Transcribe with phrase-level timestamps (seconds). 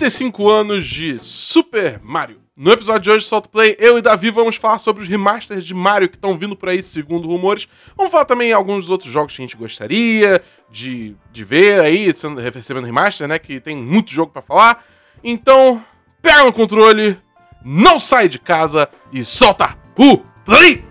[0.00, 2.40] 35 anos de Super Mario.
[2.56, 5.74] No episódio de hoje, Solto Play, eu e Davi vamos falar sobre os remasters de
[5.74, 7.68] Mario que estão vindo por aí, segundo rumores.
[7.94, 12.14] Vamos falar também alguns dos outros jogos que a gente gostaria de, de ver aí,
[12.14, 13.38] sendo, recebendo remaster, né?
[13.38, 14.82] Que tem muito jogo para falar.
[15.22, 15.84] Então,
[16.22, 17.18] pega no controle,
[17.62, 20.82] não sai de casa e solta o play!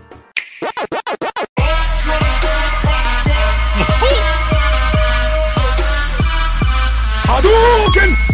[7.28, 8.29] Hadouken!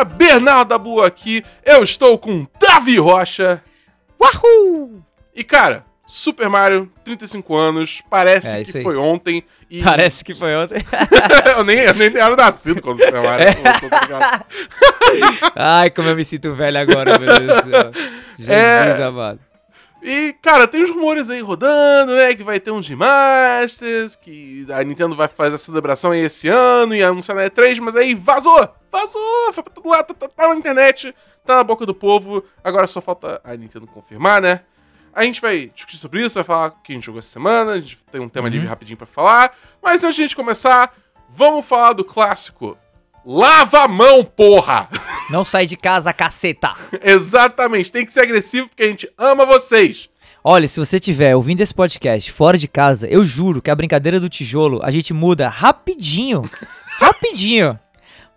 [0.00, 1.44] Galera, Bernardo Dabu aqui.
[1.64, 3.62] Eu estou com Davi Rocha.
[4.20, 5.02] Wahoo!
[5.34, 9.44] E cara, Super Mario, 35 anos, parece É, que foi ontem.
[9.70, 10.82] E Parece que foi ontem.
[11.56, 13.54] eu, nem, eu nem era nascido quando o Super Mario É.
[13.54, 14.44] começou, tá?
[15.54, 17.92] Ai, como eu me sinto velho agora, meu Deus do céu.
[18.36, 18.48] Jesus
[18.98, 19.02] É.
[19.04, 19.38] amado.
[20.02, 22.34] E, cara, tem uns rumores aí rodando, né?
[22.34, 26.94] Que vai ter uns remasters, que a Nintendo vai fazer a celebração aí esse ano
[26.94, 28.68] e anunciar na E3, mas aí vazou!
[28.90, 29.52] Vazou!
[29.52, 32.42] Foi pra todo lado, tá, tá na internet, tá na boca do povo.
[32.64, 34.60] Agora só falta a Nintendo confirmar, né?
[35.12, 37.72] A gente vai discutir sobre isso, vai falar o que a gente jogou essa semana,
[37.72, 39.54] a gente tem um tema livre rapidinho pra falar.
[39.82, 40.94] Mas antes de a gente começar,
[41.28, 42.78] vamos falar do clássico.
[43.24, 44.88] Lava a mão, porra!
[45.28, 46.74] Não sai de casa, caceta.
[47.02, 50.08] Exatamente, tem que ser agressivo porque a gente ama vocês.
[50.42, 54.18] Olha, se você estiver ouvindo esse podcast fora de casa, eu juro que a brincadeira
[54.18, 56.48] do tijolo a gente muda rapidinho,
[56.98, 57.78] rapidinho,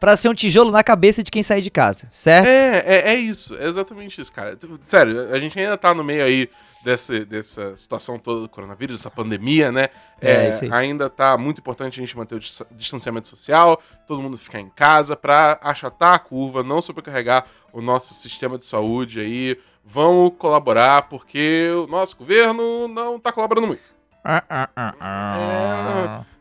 [0.04, 2.46] pra ser um tijolo na cabeça de quem sair de casa, certo?
[2.46, 4.60] É, é, é isso, é exatamente isso, cara.
[4.84, 6.50] Sério, a gente ainda tá no meio aí
[6.84, 9.88] desse, dessa situação toda do coronavírus, dessa pandemia, né?
[10.20, 10.72] É, isso aí.
[10.73, 14.70] Ainda tá muito importante a gente manter o dis- distanciamento social, todo mundo ficar em
[14.70, 19.58] casa pra achatar a curva, não sobrecarregar o nosso sistema de saúde aí.
[19.86, 23.83] Vamos colaborar, porque o nosso governo não tá colaborando muito.
[24.26, 24.44] É,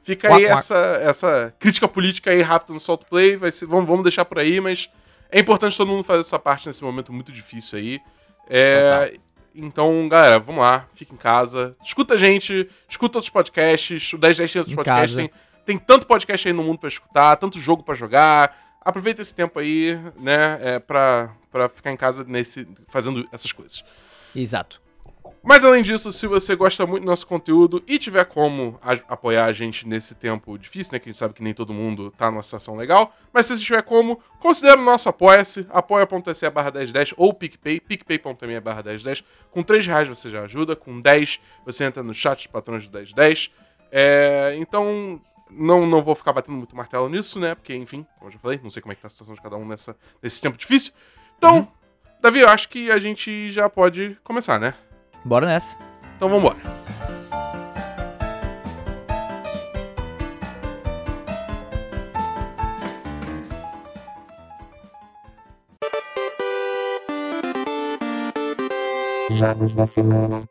[0.02, 3.36] fica aí essa, essa crítica política aí rápida no Salt Play.
[3.36, 4.90] Vai ser, vamos, vamos deixar por aí, mas
[5.30, 8.00] é importante todo mundo fazer a sua parte nesse momento muito difícil aí.
[8.48, 9.18] É,
[9.54, 11.76] então, galera, vamos lá, fica em casa.
[11.82, 14.12] Escuta a gente, escuta outros podcasts.
[14.12, 15.16] O 1010 tem outros Em podcasts.
[15.16, 15.30] Tem,
[15.64, 18.56] tem tanto podcast aí no mundo pra escutar, tanto jogo pra jogar.
[18.80, 23.84] Aproveita esse tempo aí, né, é, pra, pra ficar em casa nesse, fazendo essas coisas.
[24.34, 24.82] Exato.
[25.42, 29.52] Mas além disso, se você gosta muito do nosso conteúdo e tiver como apoiar a
[29.52, 31.00] gente nesse tempo difícil, né?
[31.00, 33.12] Que a gente sabe que nem todo mundo tá numa situação legal.
[33.32, 38.60] Mas se você tiver como, considere o nosso apoia-se, apoia.se barra 1010 ou PicPay, picpay.me
[38.60, 39.24] barra 1010.
[39.50, 42.96] Com 3 reais você já ajuda, com 10 você entra no chat dos patrões do
[42.96, 43.50] 1010.
[43.90, 45.20] É, então,
[45.50, 47.56] não, não vou ficar batendo muito martelo nisso, né?
[47.56, 49.42] Porque, enfim, como eu já falei, não sei como é que tá a situação de
[49.42, 50.92] cada um nessa, nesse tempo difícil.
[51.36, 51.66] Então,
[52.20, 54.74] Davi, eu acho que a gente já pode começar, né?
[55.24, 55.76] Bora nessa.
[56.16, 56.56] Então vambora.
[69.30, 70.44] Jogos da semana.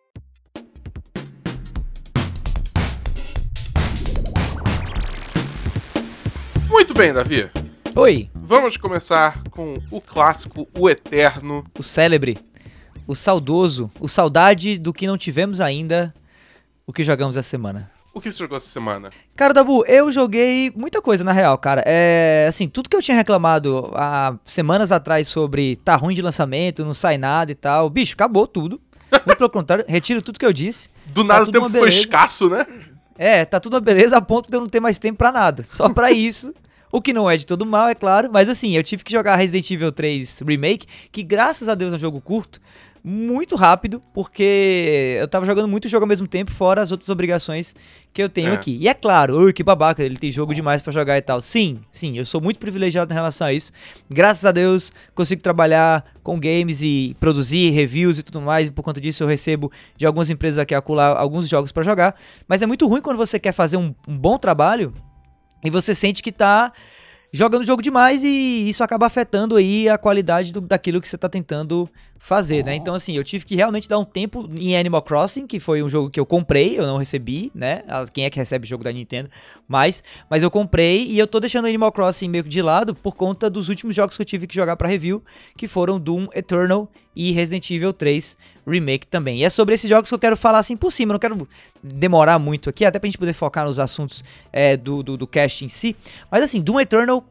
[6.70, 7.50] Muito bem, Davi.
[7.96, 11.64] Oi, Vamos começar com o clássico, o eterno.
[11.80, 12.38] o célebre,
[13.08, 16.14] o saudoso, o saudade do que não tivemos ainda,
[16.86, 17.90] o que jogamos essa semana.
[18.14, 19.10] O que você jogou essa semana?
[19.38, 21.82] Cara, Dabu, eu joguei muita coisa na real, cara.
[21.86, 26.84] É, assim, tudo que eu tinha reclamado há semanas atrás sobre tá ruim de lançamento,
[26.84, 28.82] não sai nada e tal, bicho, acabou tudo.
[29.26, 30.90] Muito pelo contrário, retiro tudo que eu disse.
[31.14, 32.00] Do nada o tudo tempo beleza.
[32.00, 32.66] escasso, né?
[33.18, 35.64] É, tá tudo uma beleza a ponto de eu não ter mais tempo pra nada.
[35.66, 36.54] Só pra isso.
[36.92, 38.30] O que não é de todo mal, é claro.
[38.32, 41.96] Mas assim, eu tive que jogar Resident Evil 3 Remake, que graças a Deus é
[41.96, 42.60] um jogo curto,
[43.04, 47.74] muito rápido, porque eu tava jogando muito jogo ao mesmo tempo, fora as outras obrigações
[48.14, 48.54] que eu tenho É.
[48.54, 48.78] aqui.
[48.80, 51.42] E é claro, ui, que babaca, ele tem jogo demais pra jogar e tal.
[51.42, 53.72] Sim, sim, eu sou muito privilegiado em relação a isso.
[54.10, 58.84] Graças a Deus, consigo trabalhar com games e produzir reviews e tudo mais, e por
[58.84, 62.16] conta disso eu recebo de algumas empresas aqui a acolá alguns jogos pra jogar.
[62.48, 64.94] Mas é muito ruim quando você quer fazer um, um bom trabalho
[65.64, 66.72] e você sente que tá
[67.34, 71.18] jogando o jogo demais e isso acaba afetando aí a qualidade do, daquilo que você
[71.18, 71.90] tá tentando
[72.24, 72.76] fazer, né?
[72.76, 75.90] Então, assim, eu tive que realmente dar um tempo em Animal Crossing, que foi um
[75.90, 77.82] jogo que eu comprei, eu não recebi, né?
[77.88, 79.28] Ah, Quem é que recebe jogo da Nintendo?
[79.68, 83.16] Mas, mas eu comprei e eu tô deixando Animal Crossing meio que de lado por
[83.16, 85.24] conta dos últimos jogos que eu tive que jogar pra review,
[85.58, 89.40] que foram Doom Eternal e Resident Evil 3 Remake também.
[89.40, 91.48] E é sobre esses jogos que eu quero falar assim por cima, não quero
[91.82, 95.66] demorar muito aqui, até pra gente poder focar nos assuntos é, do, do, do cast
[95.66, 95.96] em si.
[96.30, 97.26] Mas assim, Doom Eternal,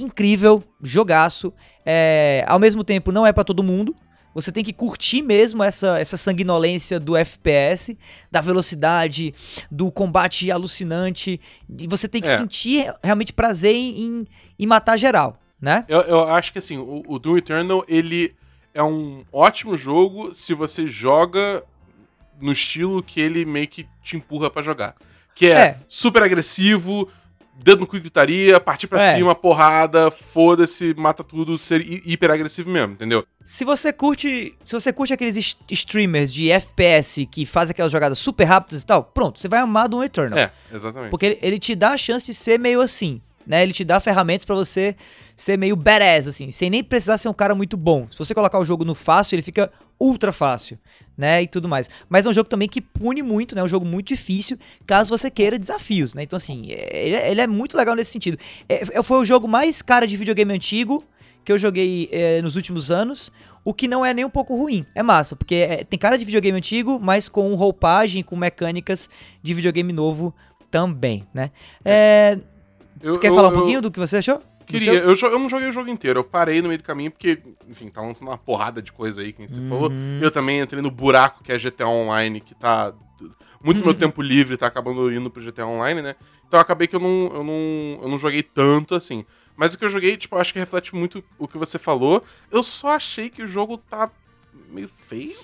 [0.00, 1.52] incrível, jogaço.
[1.84, 3.94] É, ao mesmo tempo, não é pra todo mundo.
[4.36, 7.96] Você tem que curtir mesmo essa, essa sanguinolência do FPS,
[8.30, 9.34] da velocidade,
[9.70, 11.40] do combate alucinante.
[11.78, 12.36] E você tem que É.
[12.36, 14.26] sentir realmente prazer em,
[14.58, 15.84] em- matar geral, né?
[15.88, 18.34] Eu, eu acho que assim, o, o Doom Eternal, ele
[18.74, 21.64] é um ótimo jogo se você joga
[22.38, 24.94] no estilo que ele meio que te empurra pra jogar.
[25.34, 25.78] Que é, É.
[25.88, 27.08] super agressivo,
[27.62, 29.16] dedo no cu e gritaria, partir pra É.
[29.16, 33.24] cima, porrada, foda-se, mata tudo, ser hi- hiper agressivo mesmo, entendeu?
[33.44, 38.44] Se você curte, se você curte aqueles streamers de FPS que fazem aquelas jogadas super
[38.44, 40.38] rápidas e tal, pronto, você vai amar Doom Eternal.
[40.38, 41.10] É, exatamente.
[41.10, 43.62] Porque ele, ele te dá a chance de ser meio assim, né?
[43.62, 44.96] Ele te dá ferramentas pra você
[45.36, 48.06] ser meio badass, assim, sem nem precisar ser um cara muito bom.
[48.10, 50.78] Se você colocar o jogo no fácil, ele fica ultra fácil,
[51.16, 51.42] né?
[51.42, 51.88] E tudo mais.
[52.08, 53.60] Mas é um jogo também que pune muito, né?
[53.60, 56.22] É um jogo muito difícil, caso você queira desafios, né?
[56.22, 58.38] Então, assim, é- ele, é- ele é muito legal nesse sentido.
[58.68, 61.04] É, é- foi o jogo mais cara de videogame antigo
[61.44, 63.30] que eu joguei é, nos últimos anos.
[63.64, 64.84] O que não é nem um pouco ruim.
[64.94, 69.08] É massa, porque é- tem cara de videogame antigo, mas com roupagem, com mecânicas
[69.42, 70.34] de videogame novo
[70.70, 71.50] também, né?
[71.84, 72.38] É,
[73.00, 74.40] Eu, quer eu- falar um eu pouquinho do que você achou?
[74.66, 77.40] Queria, eu, eu não joguei o jogo inteiro, eu parei no meio do caminho porque,
[77.68, 79.90] enfim, tá lançando uma porrada de coisa aí que você falou.
[79.90, 80.18] Uhum.
[80.20, 82.92] Eu também entrei no buraco que é GTA Online, que tá.
[83.62, 83.84] Muito Uhum.
[83.84, 86.16] meu tempo livre tá acabando indo pro GTA Online, né?
[86.48, 89.24] Então acabei que eu não, eu não, eu não joguei tanto assim.
[89.56, 92.22] Mas o que eu joguei, tipo, acho que reflete muito o que você falou.
[92.50, 94.10] Eu só achei que o jogo tá
[94.68, 95.38] meio feio.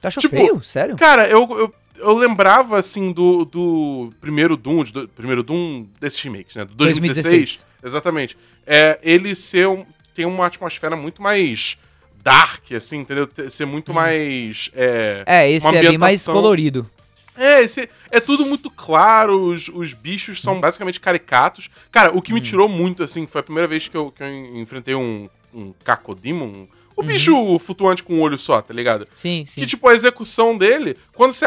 [0.00, 0.62] Tu achou tipo, feio?
[0.62, 0.96] Sério?
[0.96, 6.54] Cara, eu, eu, eu lembrava, assim, do, do primeiro Doom, do, primeiro Doom desses remakes,
[6.56, 6.64] né?
[6.64, 7.24] Do 2016.
[7.24, 7.66] 2016.
[7.84, 8.36] Exatamente.
[8.66, 9.84] É, ele ser um,
[10.14, 11.76] tem uma atmosfera muito mais
[12.22, 13.28] dark, assim, entendeu?
[13.50, 14.70] Ser muito mais.
[14.74, 16.90] É, É, esse uma é bem mais ambientação- colorido.
[17.36, 21.68] é, esse, é tudo muito claro, os, os bichos são basicamente caricatos.
[21.92, 24.28] Cara, o que me tirou muito, assim, foi a primeira vez que eu, que eu
[24.58, 26.66] enfrentei um, um Cacodemon.
[26.96, 29.06] O bicho flutuante com um olho só, tá ligado?
[29.14, 29.60] Sim, sim.
[29.60, 31.46] Que, tipo, a execução dele, quando você.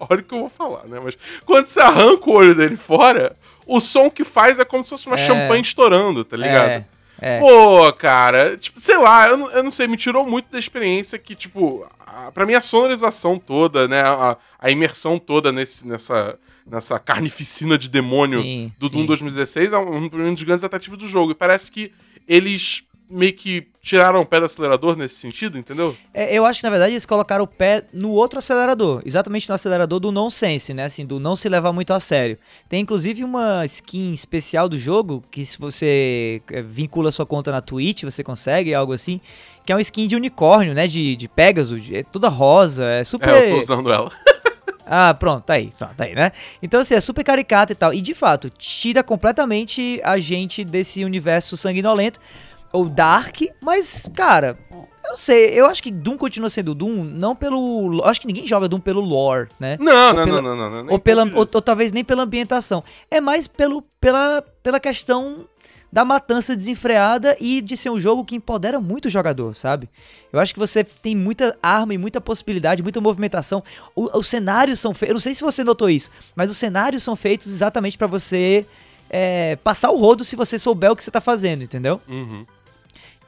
[0.10, 1.00] Olha o que eu vou falar, né?
[1.02, 3.36] Mas quando você arranca o olho dele fora,
[3.66, 5.26] o som que faz é como se fosse uma É.
[5.26, 6.68] champanhe estourando, tá ligado?
[6.70, 6.86] É,
[7.20, 7.40] é.
[7.40, 11.18] Pô, cara, tipo, sei lá, eu não, eu não sei, me tirou muito da experiência
[11.18, 16.38] que, tipo, a, pra mim a sonorização toda, né, a, a imersão toda nesse, nessa,
[16.64, 19.06] nessa carnificina de demônio Sim, do Doom sim.
[19.06, 21.32] 2016 é um, um dos grandes atrativos do jogo.
[21.32, 21.92] E parece que
[22.26, 25.96] eles meio que tiraram o pé do acelerador nesse sentido, entendeu?
[26.12, 29.02] É, eu acho que, na verdade, eles colocaram o pé no outro acelerador.
[29.04, 30.84] Exatamente no acelerador do nonsense, né?
[30.84, 32.38] Assim, do não se levar muito a sério.
[32.68, 37.60] Tem, inclusive, uma skin especial do jogo, que se você é, vincula sua conta na
[37.60, 39.20] Twitch, você consegue, algo assim,
[39.64, 40.86] que é uma skin de unicórnio, né?
[40.86, 43.28] De, de Pegasus, é toda rosa, é super...
[43.28, 44.10] É, eu tô usando ela.
[44.90, 46.32] Ah, pronto, tá aí, pronto, tá aí, né?
[46.62, 47.92] Então, assim, é super caricato e tal.
[47.92, 52.18] E, de fato, tira completamente a gente desse universo sanguinolento,
[52.72, 57.34] ou dark, mas, cara, eu não sei, eu acho que Doom continua sendo Doom, não
[57.34, 58.02] pelo...
[58.04, 59.76] Acho que ninguém joga Doom pelo lore, né?
[59.80, 62.24] Não, Ou não, pela- não, não, não, nem ou, pela, ou, ou talvez nem pela
[62.24, 62.84] ambientação.
[63.10, 65.46] É mais pelo, pela, pela questão
[65.90, 69.88] da matança desenfreada e de ser um jogo que empodera muito o jogador, sabe?
[70.30, 73.64] Eu acho que você tem muita arma e muita possibilidade, muita movimentação.
[73.96, 75.08] O- os cenários são feitos.
[75.10, 78.66] Eu não sei se você notou isso, mas os cenários são feitos exatamente pra você
[79.08, 81.98] é, passar o rodo se você souber o que você tá fazendo, entendeu?
[82.06, 82.44] Uhum.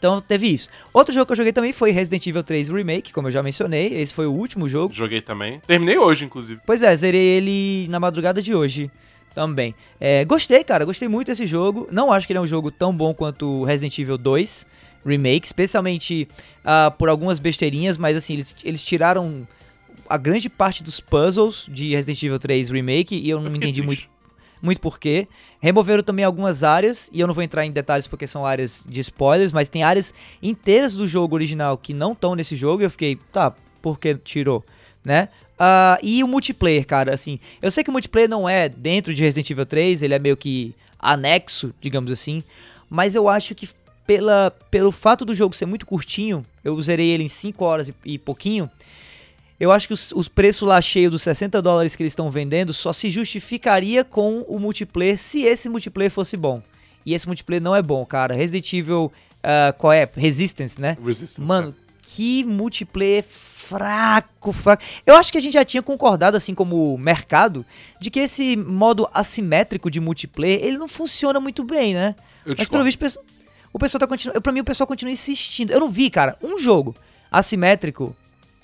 [0.01, 0.71] Então teve isso.
[0.95, 3.93] Outro jogo que eu joguei também foi Resident Evil 3 Remake, como eu já mencionei.
[4.01, 4.95] Esse foi o último jogo.
[4.95, 5.61] Joguei também.
[5.67, 6.59] Terminei hoje, inclusive.
[6.65, 8.91] Pois é, zerei ele na madrugada de hoje
[9.35, 9.75] também.
[10.01, 11.87] É, gostei, cara, gostei muito desse jogo.
[11.93, 14.67] Não acho que ele é um jogo tão bom quanto Resident Evil 2
[15.05, 16.27] Remake, especialmente
[16.65, 19.47] ah, por algumas besteirinhas, mas assim, eles, eles tiraram
[20.09, 23.83] a grande parte dos puzzles de Resident Evil 3 Remake e eu não Eu entendi
[23.83, 23.87] triste.
[23.87, 24.09] muito
[24.79, 25.27] porquê.
[25.61, 29.01] Removeram também algumas áreas, e eu não vou entrar em detalhes porque são áreas de
[29.01, 32.91] spoilers, mas tem áreas inteiras do jogo original que não estão nesse jogo, e eu
[32.91, 34.65] fiquei, tá, por que tirou,
[35.05, 35.29] né?
[35.59, 39.23] Ah, e o multiplayer, cara, assim, eu sei que o multiplayer não é dentro de
[39.23, 42.43] Resident Evil 3, ele é meio que anexo, digamos assim,
[42.89, 43.69] mas eu acho que
[44.07, 47.95] pela, pelo fato do jogo ser muito curtinho, eu zerei ele em 5 horas e,
[48.05, 48.71] e pouquinho,
[49.61, 52.73] eu acho que os, os preços lá cheios dos 60 dólares que eles estão vendendo
[52.73, 56.63] só se justificaria com o multiplayer se esse multiplayer fosse bom.
[57.07, 58.35] e esse multiplayer não é bom, cara.
[58.35, 59.13] Resident Evil,
[59.43, 60.09] ah, qual é?
[60.17, 60.97] Resistance, né?
[61.05, 64.83] Resistance, Mano, que multiplayer fraco, fraco.
[65.07, 67.65] Eu acho que a gente já tinha concordado, assim como mercado,
[68.01, 72.15] de que esse modo assimétrico de multiplayer, ele não funciona muito bem, né?
[72.45, 73.25] Eu Mas pelo visto, o pessoal-
[73.73, 74.41] o pessoal tá continuando.
[74.43, 75.71] Pra mim, o pessoal continua insistindo.
[75.71, 76.97] Eu não vi, cara, um jogo
[77.31, 78.15] assimétrico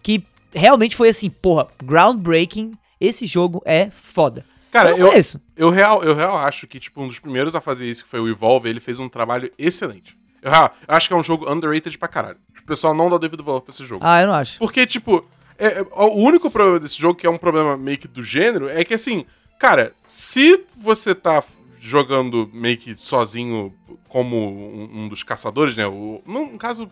[0.03, 0.25] que
[0.55, 2.73] realmente foi assim, porra, groundbreaking.
[3.00, 4.45] Esse jogo é foda.
[4.71, 5.41] Cara, eu eu, não conheço.
[5.57, 8.21] eu, real, eu real acho que, tipo, um dos primeiros a fazer isso, que foi
[8.21, 10.17] o Evolve, ele fez um trabalho excelente.
[10.43, 12.38] Eu, real, eu acho que é um jogo underrated pra caralho.
[12.59, 14.05] O pessoal não dá devido valor pra esse jogo.
[14.05, 14.59] Ah, eu não acho.
[14.59, 15.25] Porque, tipo,
[15.59, 18.69] é- é- o único problema desse jogo, que é um problema meio que do gênero,
[18.69, 19.25] é que, assim,
[19.59, 21.43] cara, se você tá
[21.81, 23.73] jogando meio que sozinho
[24.09, 25.87] como um, um dos caçadores, né?
[25.87, 26.91] O, no caso.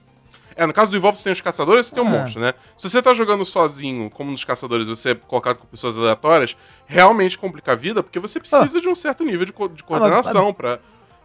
[0.57, 2.11] É, no caso do Evolve você tem os caçadores você tem um Ah.
[2.11, 2.55] monstro, né?
[2.77, 6.57] Se você tá jogando sozinho, como dos caçadores, você é colocado com pessoas aleatórias,
[6.87, 10.53] realmente complica a vida, porque você precisa de um certo nível de, co- de coordenação
[10.55, 10.79] pra,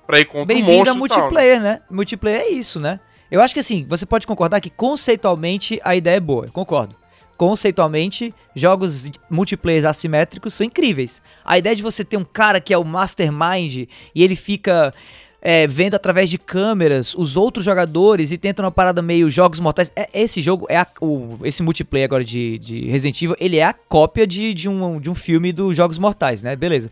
[0.08, 1.24] pra ir contra o Bem-vindo monstro a e tal, né?
[1.24, 1.82] multiplayer, né?
[1.92, 3.00] Multiplayer é isso, né?
[3.30, 6.96] Eu acho que assim, você pode concordar que conceitualmente a ideia é boa, eu concordo.
[7.38, 11.22] Conceitualmente, jogos multiplayer assimétricos são incríveis.
[11.46, 14.94] A ideia de você ter um cara que é o mastermind e ele fica
[15.42, 19.92] é, vendo através de câmeras os outros jogadores e tenta uma parada meio jogos mortais.
[19.96, 23.64] É, esse jogo, é a- o- esse multiplayer agora de, de Resident Evil, ele é
[23.64, 26.56] a cópia de, de, um, de um filme dos Jogos Mortais, né?
[26.56, 26.92] Beleza.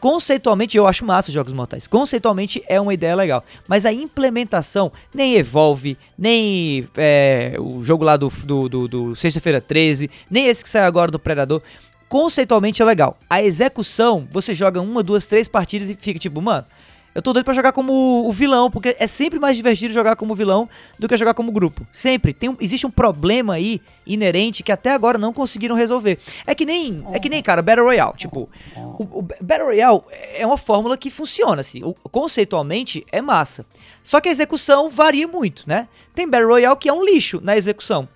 [0.00, 1.86] Conceitualmente, eu acho massa Jogos Mortais.
[1.86, 3.42] Conceitualmente é uma ideia legal.
[3.66, 9.62] Mas a implementação nem Evolve, nem é, o jogo lá do, do, do, do Sexta-feira
[9.62, 11.62] 13, nem esse que saiu agora do Predador.
[12.06, 13.16] Conceitualmente é legal.
[13.30, 16.66] A execução, você joga uma, duas, três partidas e fica tipo, mano,
[17.14, 20.34] eu tô doido pra jogar como o vilão, porque é sempre mais divertido jogar como
[20.34, 20.68] vilão
[20.98, 21.86] do que jogar como grupo.
[21.92, 22.32] Sempre.
[22.32, 26.18] Tem um- existe um problema aí inerente que até agora não conseguiram resolver.
[26.46, 28.16] É que nem, é que nem, cara, Battle Royale.
[28.16, 30.00] Tipo, o, o Battle Royale
[30.34, 31.82] é uma fórmula que funciona, assim.
[31.84, 33.64] O- conceitualmente é massa.
[34.02, 35.88] Só que a execução varia muito, né?
[36.14, 38.08] Tem Battle Royale que é um lixo na execução.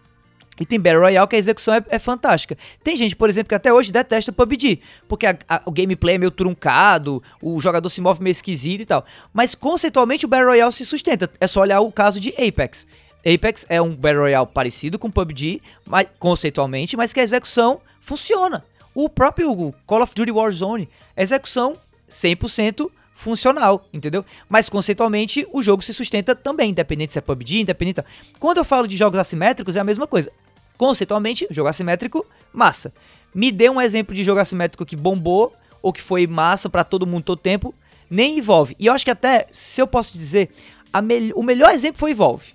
[0.61, 2.57] E tem Battle Royale que a execução é, é fantástica.
[2.83, 6.19] Tem gente, por exemplo, que até hoje detesta PUBG, porque a- a- o gameplay é
[6.19, 9.05] meio truncado, o jogador se move meio esquisito e tal.
[9.33, 11.31] Mas conceitualmente o Battle Royale se sustenta.
[11.41, 12.87] É só olhar o caso de Apex.
[13.25, 18.65] Apex é um Battle Royale parecido com PUBG, mas, conceitualmente, mas que a execução funciona.
[18.95, 21.77] O próprio Call of Duty Warzone, execução
[22.09, 24.25] 100% funcional, entendeu?
[24.49, 28.03] Mas conceitualmente o jogo se sustenta também, independente se é PUBG, independente.
[28.39, 30.31] Quando eu falo de jogos assimétricos é a mesma coisa.
[30.79, 32.93] Conceitualmente, jogo assimétrico, massa.
[33.35, 37.07] Me dê um exemplo de jogo assimétrico que bombou ou que foi massa pra todo
[37.07, 37.75] mundo todo tempo,
[38.09, 38.75] nem Evolve.
[38.79, 40.49] E eu acho que até, se eu posso dizer,
[40.93, 42.55] a mel- o melhor exemplo foi Evolve.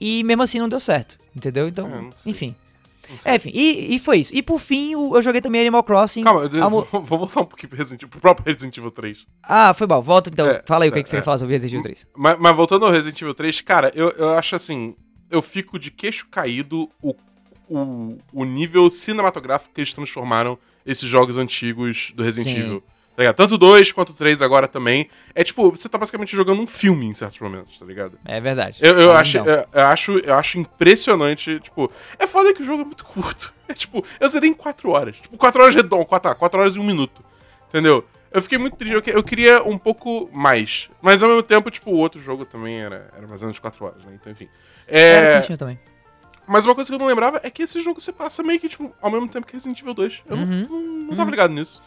[0.00, 1.68] E mesmo assim não deu certo, entendeu?
[1.68, 2.54] Então, É, enfim.
[3.24, 4.34] É, enfim, e, e foi isso.
[4.34, 6.22] E por fim, eu joguei também Animal Crossing.
[6.22, 9.26] Calma, eu, Amo- vou, vou voltar um pouquinho pro, Resident, pro próprio Resident Evil 3.
[9.42, 10.00] Ah, foi mal.
[10.02, 10.46] Volta então.
[10.48, 11.20] É, Fala aí o que, é, que você é.
[11.20, 12.06] quer falar sobre Resident Evil 3.
[12.16, 14.94] Mas, mas voltando ao Resident Evil 3, cara, eu, eu acho assim.
[15.30, 17.14] Eu fico de queixo caído o,
[17.68, 22.60] o, o nível cinematográfico que eles transformaram esses jogos antigos do Resident Sim.
[22.60, 22.82] Evil.
[23.14, 23.36] Tá ligado?
[23.36, 25.08] Tanto o 2 quanto o 3 agora também.
[25.34, 28.18] É tipo, você tá basicamente jogando um filme em certos momentos, tá ligado?
[28.24, 28.78] É verdade.
[28.80, 32.82] Eu, eu, acho, eu, eu acho, eu acho impressionante, tipo, é foda que o jogo
[32.82, 33.54] é muito curto.
[33.68, 35.16] É tipo, eu zerei em 4 horas.
[35.16, 37.22] Tipo, 4 horas redondo, 4, 4 horas e 1 minuto.
[37.68, 38.02] Entendeu?
[38.30, 40.88] Eu fiquei muito triste, eu, que- eu queria um pouco mais.
[41.02, 43.84] Mas ao mesmo tempo, tipo, o outro jogo também era, era mais ou menos 4
[43.84, 44.12] horas, né?
[44.18, 44.48] Então, enfim.
[44.88, 45.78] Era É, curtinho também.
[46.46, 48.68] Mas uma coisa que eu não lembrava é que esse jogo se passa meio que,
[48.68, 50.22] tipo, ao mesmo tempo que Resident Evil 2.
[50.28, 50.66] Eu não- Uhum.
[50.68, 51.82] não, não, tava ligado nisso.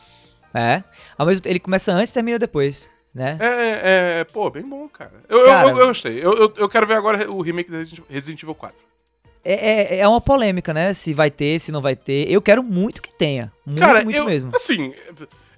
[0.53, 0.83] É.
[1.17, 3.37] Ao mesmo ele começa antes e termina depois, né?
[3.41, 5.11] É, é, é, pô, bem bom, cara.
[5.27, 5.69] Eu, eu- Cara.
[5.69, 6.17] eu, eu gostei.
[6.23, 8.77] Eu, eu, eu quero ver agora o remake Resident, Resident Evil 4.
[9.43, 10.93] É, é, é uma polêmica, né?
[10.93, 12.31] Se vai ter, se não vai ter.
[12.31, 13.51] Eu quero muito que tenha.
[13.65, 14.51] Muito, Cara, muito eu, mesmo.
[14.55, 14.91] assim,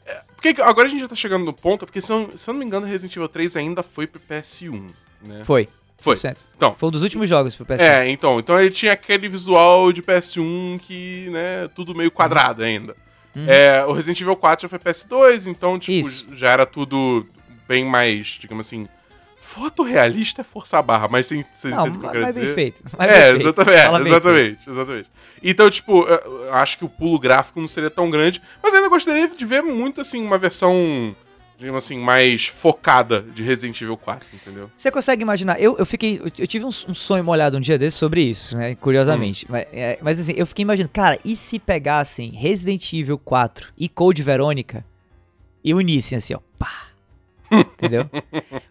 [0.05, 2.53] é, porque agora a gente já tá chegando no ponto, porque se eu, se eu
[2.53, 4.89] não me engano, Resident Evil 3 ainda foi pro PS1,
[5.21, 5.43] né?
[5.45, 5.69] Foi.
[5.99, 6.15] Foi.
[6.15, 6.37] 100%.
[6.55, 7.79] Então, Foi um dos últimos jogos pro PS1.
[7.81, 12.95] é, então, então ele tinha aquele visual de PS1 que, né, tudo meio quadrado ainda.
[13.47, 16.25] É, o Resident Evil 4 já foi PS2, então, tipo, Isso.
[16.33, 17.23] já era tudo
[17.67, 18.87] bem mais, digamos assim,
[19.39, 22.45] fotorrealista é forçar a barra, mas sim, vocês Não, entendem o que eu mas quero
[22.45, 22.45] dizer.
[22.45, 22.81] bem feito.
[22.99, 23.41] É, bem feito.
[23.41, 25.09] exatamente, é, Fala bem exatamente, exatamente.
[25.43, 26.05] Então, tipo,
[26.51, 30.01] acho que o pulo gráfico não seria tão grande, mas ainda gostaria de ver muito,
[30.01, 31.15] assim, uma versão,
[31.57, 34.69] digamos assim, mais focada de Resident Evil 4, entendeu?
[34.75, 35.59] Você consegue imaginar?
[35.59, 36.21] Eu, eu fiquei.
[36.37, 38.75] Eu, tive um, um sonho molhado um dia desse sobre isso, né?
[38.75, 39.45] Curiosamente.
[39.45, 39.49] Hum.
[39.49, 43.89] Mas, é, mas assim, eu fiquei imaginando, cara, e se pegassem Resident Evil 4 e
[43.89, 44.85] Code Verônica
[45.63, 46.39] e unissem assim, ó.
[46.59, 46.87] Pá.
[47.51, 48.09] Entendeu?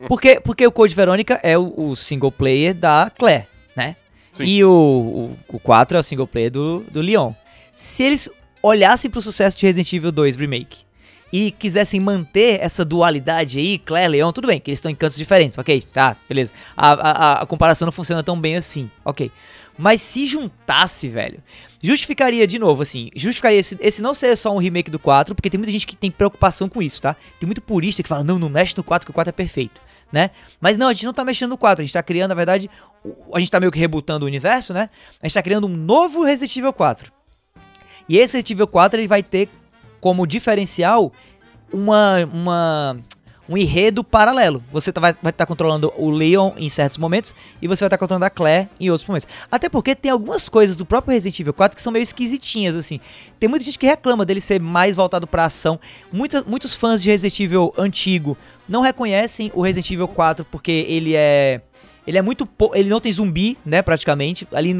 [0.07, 3.97] Porque, porque o Code Verônica é o, o single player da Claire, né?
[4.33, 4.45] Sim.
[4.45, 7.33] E o, o, o 4 é o single player do, do Leon.
[7.75, 8.31] Se eles
[8.63, 10.86] olhassem pro sucesso de Resident Evil 2 Remake
[11.33, 15.17] e quisessem manter essa dualidade aí, Claire, Leon, tudo bem, que eles estão em cantos
[15.17, 16.53] diferentes, ok, tá, beleza.
[16.77, 19.31] A, a, a comparação não funciona tão bem assim, ok.
[19.79, 21.43] Mas se juntasse, velho,
[21.83, 25.51] justificaria de novo, assim, justificaria esse, esse não ser só um remake do 4, porque
[25.51, 27.15] tem muita gente que tem preocupação com isso, tá?
[27.39, 29.81] Tem muito purista que fala, não, não mexe no 4, que o 4 é perfeito,
[30.11, 30.31] né?
[30.61, 32.71] Mas não, a gente não tá mexendo no 4, a gente tá criando, na verdade,
[33.35, 34.89] a gente tá meio que rebutando o universo, né?
[35.21, 37.13] A gente tá criando um novo Resident Evil 4.
[38.09, 39.51] E esse Resident Evil 4 ele vai ter
[40.01, 41.13] como diferencial
[41.73, 42.97] uma, uma
[43.49, 44.63] um enredo paralelo.
[44.73, 47.97] Você tá, vai estar tá controlando o Leon em certos momentos e você vai estar
[47.97, 49.29] tá controlando a Claire em outros momentos.
[49.51, 53.01] Até porque tem algumas coisas do próprio Resident Evil 4 que são meio esquisitinhas, assim.
[53.39, 55.79] Tem muita gente que reclama dele ser mais voltado pra ação.
[56.13, 58.37] Muita, muitos fãs de Resident Evil antigo
[58.69, 61.61] não reconhecem o Resident Evil 4 porque ele é
[62.07, 62.49] ele é muito.
[62.73, 64.47] Ele não tem zumbi, né, praticamente.
[64.53, 64.77] Ali,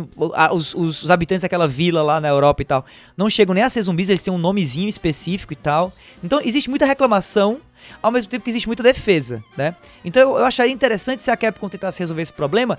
[0.53, 2.85] os, os, os, habitantes daquela vila lá na Europa e tal
[3.17, 5.93] não chegam nem a ser zumbis, eles têm um nomezinho específico e tal.
[6.23, 7.61] Então existe muita reclamação,
[8.01, 9.75] ao mesmo tempo que existe muita defesa, né?
[10.05, 12.79] Então eu, eu acharia interessante se a Capcom tentasse resolver esse problema.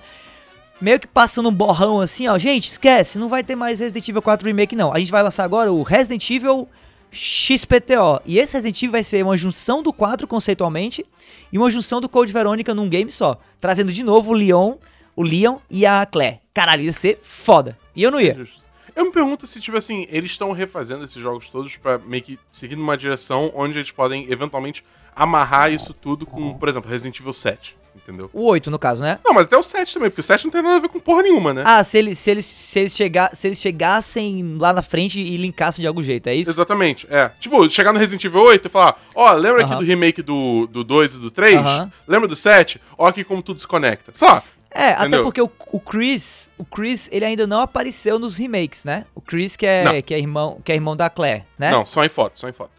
[0.80, 2.38] Meio que passando um borrão assim, ó.
[2.38, 4.94] Gente, esquece, não vai ter mais Resident Evil 4 Remake, não.
[4.94, 6.68] A gente vai lançar agora o Resident Evil
[7.10, 8.20] XPTO.
[8.24, 11.04] E esse Resident Evil vai ser uma junção do 4 conceitualmente
[11.52, 13.38] e uma junção do Code Verônica num game só.
[13.60, 14.74] Trazendo de novo o Leon,
[15.16, 16.40] o Leon e a Claire.
[16.52, 17.78] Caralho, ia ser foda.
[17.94, 18.46] E eu não ia.
[18.94, 22.38] Eu me pergunto se, tipo assim, eles estão refazendo esses jogos todos para meio que
[22.52, 24.84] seguir numa direção onde eles podem eventualmente
[25.14, 28.30] amarrar isso tudo com, por exemplo, Resident Evil 7 entendeu?
[28.32, 29.18] O 8, no caso, né?
[29.24, 31.00] Não, mas até o 7 também, porque o 7 não tem nada a ver com
[31.00, 31.62] porra nenhuma, né?
[31.64, 35.36] Ah, se eles, se eles, se eles, chegar, se eles chegassem lá na frente e
[35.36, 36.50] linkassem de algum jeito, é isso?
[36.50, 37.30] Exatamente, é.
[37.38, 39.72] Tipo, chegar no Resident Evil 8 e falar, ó, oh, lembra uh -huh.
[39.72, 41.60] aqui do remake do, do 2 e do 3?
[41.60, 41.92] Uh -huh.
[42.06, 42.80] Lembra do 7?
[42.96, 44.12] Ó aqui como tudo se conecta.
[44.14, 44.42] Só.
[44.70, 45.20] É, Entendeu?
[45.20, 49.06] até porque o, o, Chris, o Chris, ele ainda não apareceu nos remakes, né?
[49.14, 51.70] O Chris que é, que é irmão, que é irmão da Claire, né?
[51.70, 52.70] Não, só em foto, só em foto.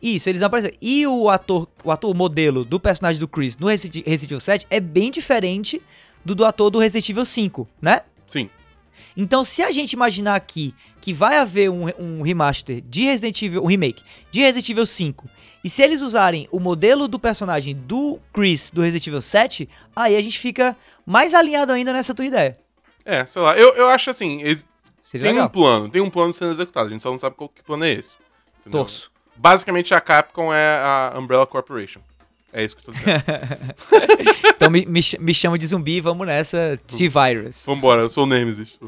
[0.00, 0.76] Isso, eles apareceram.
[0.80, 4.80] E o ator, o ator modelo do personagem do Chris no Resident Evil 7 é
[4.80, 5.82] bem diferente
[6.24, 8.02] do do ator do Resident Evil 5, né?
[8.26, 8.50] Sim.
[9.16, 13.62] Então, se a gente imaginar aqui que vai haver um, um remaster de Resident Evil,
[13.64, 15.28] um remake de Resident Evil 5,
[15.64, 20.16] e se eles usarem o modelo do personagem do Chris do Resident Evil 7, aí
[20.16, 22.56] a gente fica mais alinhado ainda nessa tua ideia.
[23.04, 24.40] É, sei lá, eu, eu acho assim,
[25.00, 25.46] Seria tem legal.
[25.46, 27.84] um plano, tem um plano sendo executado, a gente só não sabe qual que plano
[27.84, 28.18] é esse.
[28.60, 28.80] Entendeu?
[28.82, 29.10] Torço.
[29.38, 32.00] Basicamente, a Capcom é a Umbrella Corporation.
[32.52, 33.22] É isso que eu tô dizendo.
[34.56, 37.64] então me, me, me, chama de zumbi, vamos nessa, T-Virus.
[37.66, 38.78] Vambora, eu sou o Nemesis.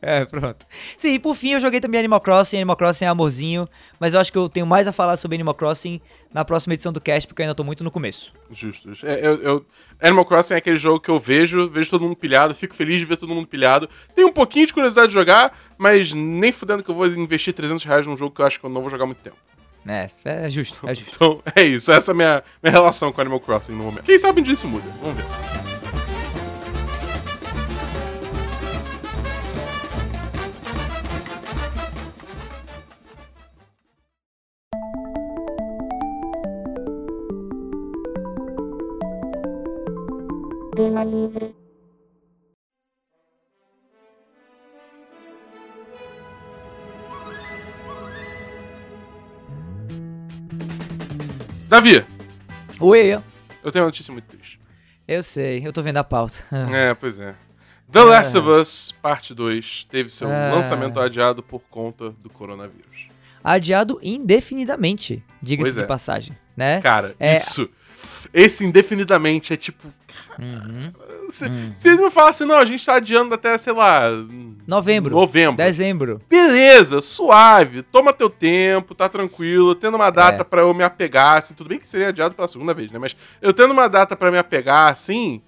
[0.00, 0.66] É, pronto.
[0.96, 3.68] Sim, e por fim eu joguei também Animal Crossing, Animal Crossing é amorzinho,
[4.00, 6.00] mas eu acho que eu tenho mais a falar sobre Animal Crossing
[6.32, 8.32] na próxima edição do cast, porque eu ainda tô muito no começo.
[8.50, 9.06] Justo, justo.
[9.06, 9.66] É, eu, eu,
[10.00, 13.06] Animal Crossing é aquele jogo que eu vejo, vejo todo mundo pilhado, fico feliz de
[13.06, 13.88] ver todo mundo pilhado.
[14.14, 17.84] Tenho um pouquinho de curiosidade de jogar, mas nem fudendo que eu vou investir 300
[17.84, 19.36] reais num jogo que eu acho que eu não vou jogar muito tempo.
[19.86, 21.14] É, é justo, é justo.
[21.14, 21.92] Então, é isso.
[21.92, 24.04] Essa é a minha, minha relação com Animal Crossing no momento.
[24.04, 24.88] Quem sabe disso muda.
[25.02, 25.24] Vamos ver.
[40.74, 41.63] Tema livre.
[51.74, 52.06] Davi!
[52.78, 53.20] Oi!
[53.64, 54.60] Eu tenho uma notícia muito triste.
[55.08, 56.38] Eu sei, eu tô vendo a pauta.
[56.72, 57.34] é, pois é.
[57.90, 63.08] The Last of Us, parte 2, teve seu lançamento adiado por conta do coronavírus.
[63.42, 65.84] Adiado indefinidamente, diga-se de é.
[65.84, 66.80] passagem, né?
[66.80, 67.38] Cara, É.
[67.38, 67.68] isso.
[68.32, 69.88] Esse indefinidamente é tipo.
[70.38, 70.92] Uhum.
[71.30, 71.44] Se,
[71.78, 74.08] se eles me falassem, não, a gente tá adiando até, sei lá.
[74.66, 75.14] Novembro.
[75.14, 75.56] Novembro.
[75.56, 76.20] Dezembro.
[76.28, 80.44] Beleza, suave, toma teu tempo, tá tranquilo, tendo uma data É.
[80.44, 82.98] pra eu me apegar, assim, tudo bem que seria adiado pela segunda vez, né?
[82.98, 85.40] Mas eu tendo uma data pra me apegar, assim,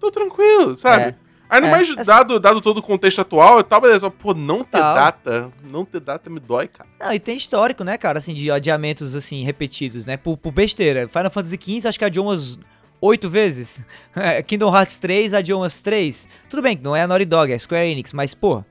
[0.00, 1.02] tô tranquilo, sabe?
[1.02, 1.14] É.
[1.50, 4.10] Ainda É, mais assim- dado, dado todo o contexto atual e tal, beleza.
[4.10, 4.94] Pô, não ter Total.
[4.94, 6.88] data, não ter data me dói, cara.
[7.00, 11.08] Não, e tem histórico, né, cara, assim, de adiamentos, assim, repetidos, né, por, por besteira.
[11.08, 12.58] Final Fantasy XV acho que adiou umas
[13.00, 13.82] oito vezes.
[14.14, 16.28] É, Kingdom Hearts 3 adiou umas três.
[16.50, 18.64] Tudo bem que não é a Naughty Dog, é a Square Enix, mas, pô,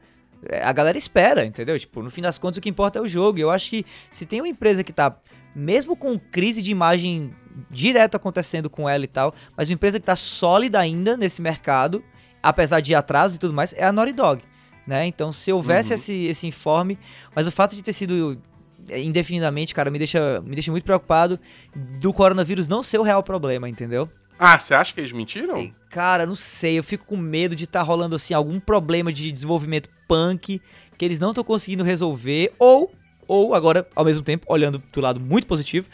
[0.50, 1.80] é, a galera espera, entendeu?
[1.80, 3.40] Tipo, no fim das contas o que importa é o jogo.
[3.40, 5.16] Eu acho que se tem uma empresa que tá,
[5.56, 7.34] mesmo com crise de imagem
[7.72, 12.04] direto acontecendo com ela e tal, mas uma empresa que tá sólida ainda nesse mercado,
[12.50, 14.44] apesar de atrasos e tudo mais, é a Naughty Dog.
[14.86, 15.06] Né?
[15.06, 15.96] Então, se houvesse Uhum.
[15.96, 16.98] esse, esse informe,
[17.36, 18.42] mas o fato de ter sido
[18.90, 21.38] é, indefinidamente, cara, me deixa, me deixa muito preocupado
[21.76, 24.10] do coronavírus não ser o real problema, entendeu?
[24.40, 25.58] Ah, você acha que eles mentiram?
[25.60, 29.32] E, Cara, não sei, eu fico com medo de estar rolando assim algum problema de
[29.32, 30.62] desenvolvimento punk
[30.98, 32.92] que eles não estão conseguindo resolver ou
[33.28, 35.86] ou agora, ao mesmo tempo, olhando do lado muito positivo,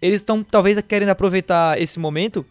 [0.00, 2.46] eles estão talvez querendo aproveitar esse momento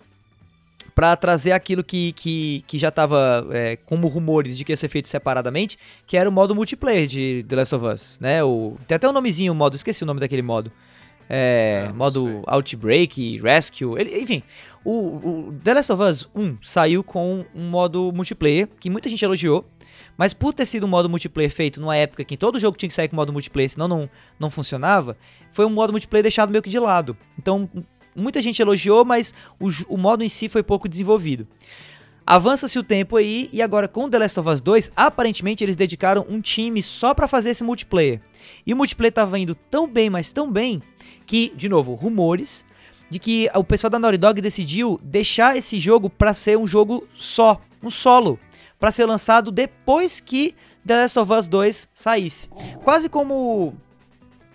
[0.95, 4.87] para trazer aquilo que, que, que já estava é, como rumores de que ia ser
[4.87, 5.77] feito separadamente,
[6.07, 8.41] que era o modo multiplayer de The Last of Us, né?
[8.43, 10.71] O, tem até um nomezinho, o modo, esqueci o nome daquele modo.
[11.29, 12.43] É, não modo.
[12.47, 14.41] Outbreak, Rescue, ele- enfim.
[14.85, 19.25] O, o The Last of Us 1 saiu com um modo multiplayer que muita gente
[19.25, 19.65] elogiou,
[20.15, 22.93] mas por ter sido um modo multiplayer feito numa época que todo jogo tinha que
[22.93, 25.17] sair com modo multiplayer, senão não, não funcionava,
[25.51, 27.17] foi um modo multiplayer deixado meio que de lado.
[27.39, 27.67] Então,
[28.15, 31.47] muita gente elogiou, mas o, o modo em si foi pouco desenvolvido.
[32.25, 36.25] Avança-se o tempo aí, e agora com The Last of Us 2, aparentemente eles dedicaram
[36.27, 38.19] um time só pra fazer esse multiplayer.
[38.65, 40.81] E o multiplayer tava indo tão bem, mas tão bem,
[41.25, 42.65] que, de novo, rumores
[43.07, 47.07] de que o pessoal da Naughty Dog decidiu deixar esse jogo pra ser um jogo
[47.15, 48.39] só, um solo,
[48.79, 50.53] Pra ser lançado depois que
[50.85, 52.49] The Last of Us 2 saísse.
[52.83, 53.73] Quase como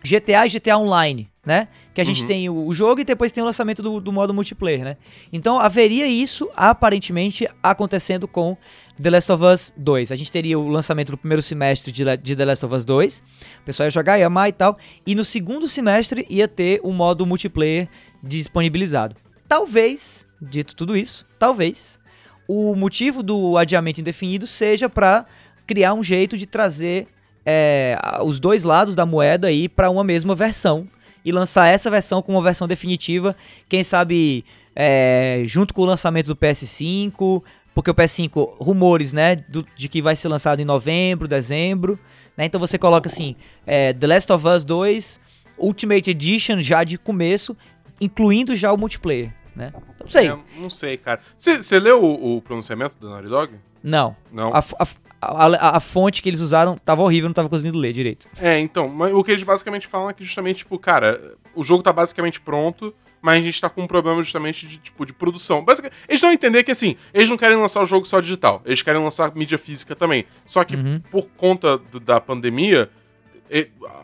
[0.04, 1.68] GTA e GTA Online, né?
[1.94, 2.26] Que a gente Uhum.
[2.26, 4.96] tem o, jogo e depois tem o lançamento do, do modo multiplayer, né?
[5.32, 8.56] Então haveria isso aparentemente acontecendo com
[9.02, 10.12] The Last of Us 2.
[10.12, 13.22] A gente teria o lançamento do primeiro semestre de, de The Last of Us 2.
[13.60, 14.76] O pessoal ia jogar, ia amar e tal.
[15.06, 17.88] E no segundo semestre ia ter o modo multiplayer
[18.22, 19.16] disponibilizado.
[19.48, 21.98] Talvez, dito tudo isso, talvez
[22.46, 25.24] o motivo do adiamento indefinido seja para
[25.66, 27.06] criar um jeito de trazer
[27.46, 30.86] é, os dois lados da moeda aí para uma mesma versão
[31.24, 33.36] e lançar essa versão como uma versão definitiva,
[33.68, 37.42] quem sabe é, junto com o lançamento do PS5,
[37.74, 41.98] porque o PS5, rumores, né, do- de que vai ser lançado em novembro, dezembro,
[42.36, 43.34] né, então você coloca assim,
[43.66, 45.20] é, The Last of Us 2
[45.58, 47.56] Ultimate Edition já de começo,
[48.00, 49.72] incluindo já o multiplayer, né?
[49.74, 51.20] Então, não sei, É, não sei, cara.
[51.36, 53.52] Você leu o, o pronunciamento da Naughty Dog?
[53.82, 54.16] não.
[54.32, 54.52] Não.
[54.54, 54.86] A, a
[55.20, 58.26] a- a- a fonte que eles usaram tava horrível, não tava conseguindo ler direito.
[58.40, 61.92] É, então, o que eles basicamente falam é que justamente, tipo, cara, o jogo tá
[61.92, 65.62] basicamente pronto, mas a gente tá com um problema justamente de, tipo, de produção.
[65.64, 68.62] Basicamente, eles dão a entender que, assim, eles não querem lançar o jogo só digital,
[68.64, 70.24] eles querem lançar mídia física também.
[70.46, 71.00] Só que, Uhum.
[71.10, 72.88] por conta do- da pandemia,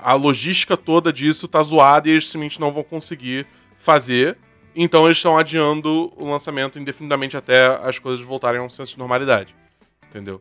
[0.03, 3.47] a logística toda disso tá zoada e eles simplesmente não vão conseguir
[3.79, 4.37] fazer.
[4.75, 8.99] Então eles estão adiando o lançamento indefinidamente até as coisas voltarem a um senso de
[8.99, 9.55] normalidade.
[10.11, 10.41] Entendeu?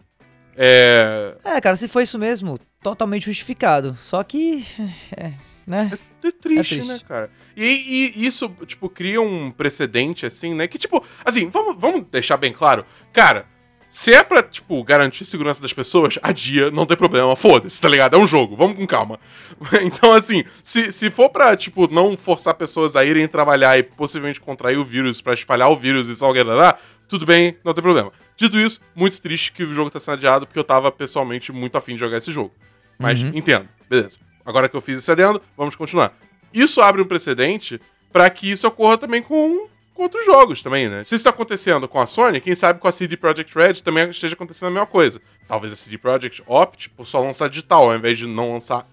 [0.57, 1.35] É.
[1.43, 3.97] É, cara, se foi isso mesmo, totalmente justificado.
[4.01, 4.63] Só que.
[5.17, 5.31] É,
[5.67, 5.91] né?
[6.23, 6.87] É triste, É triste.
[6.87, 7.29] né, cara?
[7.55, 10.67] E, e isso, tipo, cria um precedente, assim, né?
[10.67, 12.85] Que, tipo, assim, vamos, vamos deixar bem claro.
[13.13, 13.45] Cara,
[13.87, 17.87] se é pra, tipo, garantir a segurança das pessoas, adia, não tem problema, foda-se, tá
[17.89, 18.15] ligado?
[18.15, 19.19] É um jogo, vamos com calma.
[19.81, 24.41] Então, assim, se, se for pra, tipo, não forçar pessoas a irem trabalhar e possivelmente
[24.41, 28.11] contrair o vírus pra espalhar o vírus e salgar lá, tudo bem, não tem problema.
[28.37, 31.77] Dito isso, muito triste que o jogo tá sendo adiado, porque eu tava pessoalmente muito
[31.77, 32.53] afim de jogar esse jogo.
[32.99, 33.31] Mas Uhum.
[33.33, 34.19] entendo, beleza.
[34.45, 36.13] Agora que eu fiz esse adendo, vamos continuar.
[36.53, 37.79] Isso abre um precedente
[38.11, 41.03] pra que isso ocorra também com, com outros jogos também, né?
[41.03, 44.09] Se isso tá acontecendo com a Sony, quem sabe com a CD Projekt Red também
[44.09, 45.21] esteja acontecendo a mesma coisa.
[45.47, 48.87] Talvez a CD Projekt opte por só lançar digital, ao invés de não lançar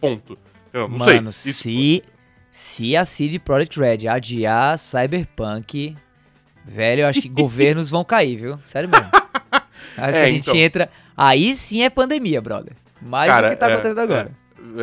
[0.00, 0.38] ponto.
[0.68, 0.88] Entendeu?
[0.88, 1.50] Não Mano, sei.
[1.50, 2.04] Isso, se,
[2.50, 5.96] se a CD Projekt Red adiar Cyberpunk,
[6.70, 8.58] velho, eu acho que governos vão cair, viu?
[8.62, 9.08] Sério mesmo.
[9.96, 10.56] Acho É, que a gente então.
[10.56, 10.90] entra.
[11.16, 12.72] Aí sim é pandemia, brother.
[13.02, 14.30] Mais do que tá é, acontecendo agora.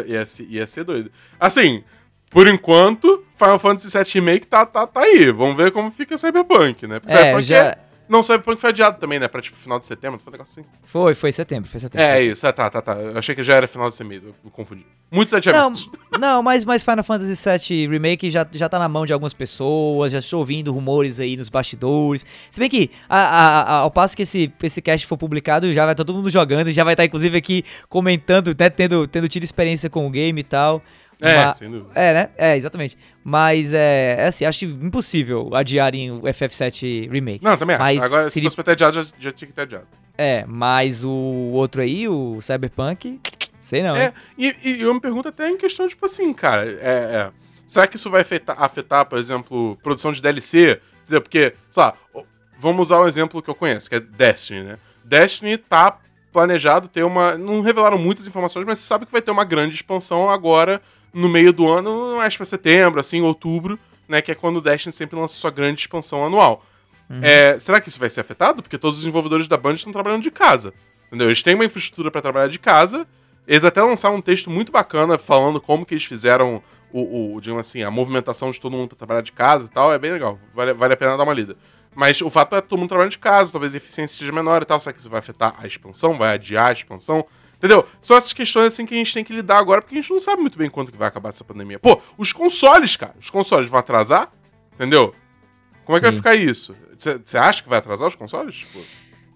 [0.05, 0.11] é.
[0.11, 1.11] Ia, ser, ia ser doido.
[1.39, 1.83] Assim,
[2.29, 5.31] por enquanto, Final Fantasy VII Remake tá, tá, tá aí.
[5.31, 6.99] Vamos ver como fica Cyberpunk, né?
[6.99, 7.57] Porque É, Cyberpunk já.
[7.57, 7.77] é-
[8.09, 9.27] Não, Cyberpunk foi adiado também, né?
[9.27, 10.69] Pra, tipo, final de setembro, foi um negócio assim.
[10.85, 12.05] Foi, foi setembro, foi setembro.
[12.07, 12.93] É, isso, é, tá, tá, tá.
[12.93, 14.85] Eu achei que já era final desse mês, eu confundi.
[15.11, 15.89] Muitos Não, adiamentos.
[16.19, 17.33] não mas, mas Final Fantasy
[17.69, 21.35] VII Remake já, já tá na mão de algumas pessoas, já estou ouvindo rumores aí
[21.37, 22.25] nos bastidores.
[22.51, 25.85] Se bem que, a- a- a- ao passo que esse, esse cast for publicado, já
[25.85, 29.89] vai todo mundo jogando, já vai estar inclusive aqui comentando, né, tendo, tendo tido experiência
[29.89, 30.81] com o game e tal.
[31.19, 31.91] É, sem dúvida.
[31.95, 32.29] É, né?
[32.37, 32.97] É, exatamente.
[33.23, 37.43] Mas é, é assim, acho impossível adiarem o FF7 Remake.
[37.43, 37.83] Não, também acho.
[37.83, 39.87] Mas Agora, se fosse pra ter adiado, já, já tinha que ter adiado.
[40.17, 43.19] É, mas o outro aí, o Cyberpunk,
[43.59, 46.71] sei não, É, e, e eu me pergunto até em questão, tipo assim, cara, é,
[46.81, 47.31] é,
[47.67, 50.79] será que isso vai afetar, afetar, por exemplo, produção de DLC?
[51.03, 51.21] Entendeu?
[51.21, 51.93] Porque, sei lá,
[52.57, 54.77] vamos usar um exemplo que eu conheço, que é Destiny, né?
[55.03, 55.99] Destiny tá
[56.33, 57.37] planejado ter uma.
[57.37, 60.81] Não revelaram muitas informações, mas você sabe que vai ter uma grande expansão agora
[61.13, 64.21] no meio do ano, mais pra setembro, assim, outubro, né?
[64.21, 66.63] Que é quando o Destiny sempre lança sua grande expansão anual.
[67.21, 68.61] É, será que isso vai ser afetado?
[68.61, 70.73] Porque todos os desenvolvedores da Band estão trabalhando de casa.
[71.07, 71.27] Entendeu?
[71.27, 73.07] Eles têm uma infraestrutura pra trabalhar de casa.
[73.47, 77.65] Eles até lançaram um texto muito bacana falando como que eles fizeram o, o digamos
[77.65, 79.93] assim, a movimentação de todo mundo pra trabalhar de casa e tal.
[79.93, 80.37] É bem legal.
[80.53, 81.55] Vale, vale a pena dar uma lida.
[81.95, 84.61] Mas o fato é que todo mundo trabalhando de casa, talvez a eficiência seja menor
[84.61, 84.79] e tal.
[84.79, 86.17] Será que isso vai afetar a expansão?
[86.17, 87.25] Vai adiar a expansão?
[87.57, 87.87] Entendeu?
[88.01, 90.19] São essas questões assim que a gente tem que lidar agora, porque a gente não
[90.19, 91.79] sabe muito bem quando que vai acabar essa pandemia.
[91.79, 94.31] Pô, os consoles, cara, os consoles vão atrasar?
[94.75, 95.13] Entendeu?
[95.83, 96.17] Como é que vai Sim.
[96.17, 96.75] ficar isso?
[96.97, 98.55] Você acha que vai atrasar os consoles?
[98.55, 98.79] Tipo,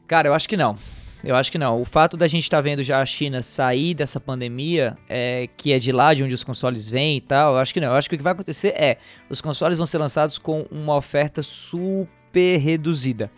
[0.08, 0.78] Cara, eu acho que não.
[1.24, 1.82] Eu acho que não.
[1.82, 5.80] O fato da gente estar vendo já a China sair dessa pandemia, é, que é
[5.80, 7.90] de lá de onde os consoles vêm e tal, eu acho que não.
[7.90, 8.98] Eu acho que o que vai acontecer é,
[9.30, 13.32] os consoles vão ser lançados com uma oferta super reduzida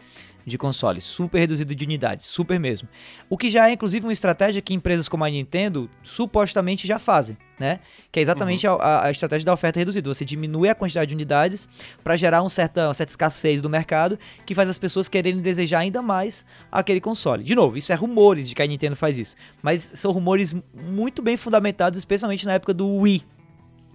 [0.46, 2.88] de consoles, super reduzida de unidades, super mesmo.
[3.30, 7.38] O que já é inclusive uma estratégia que empresas como a Nintendo supostamente já fazem,
[7.60, 7.80] né?
[8.12, 10.14] Que é exatamente a, a- a estratégia da oferta reduzida.
[10.14, 11.68] Você diminui a quantidade de unidades
[12.04, 15.80] para gerar um certa, uma certa escassez do mercado que faz as pessoas quererem desejar
[15.80, 17.44] ainda mais aquele console.
[17.44, 21.22] De novo, isso é rumores de que a Nintendo faz isso, mas são rumores muito
[21.22, 23.24] bem fundamentados, especialmente na época do Wii,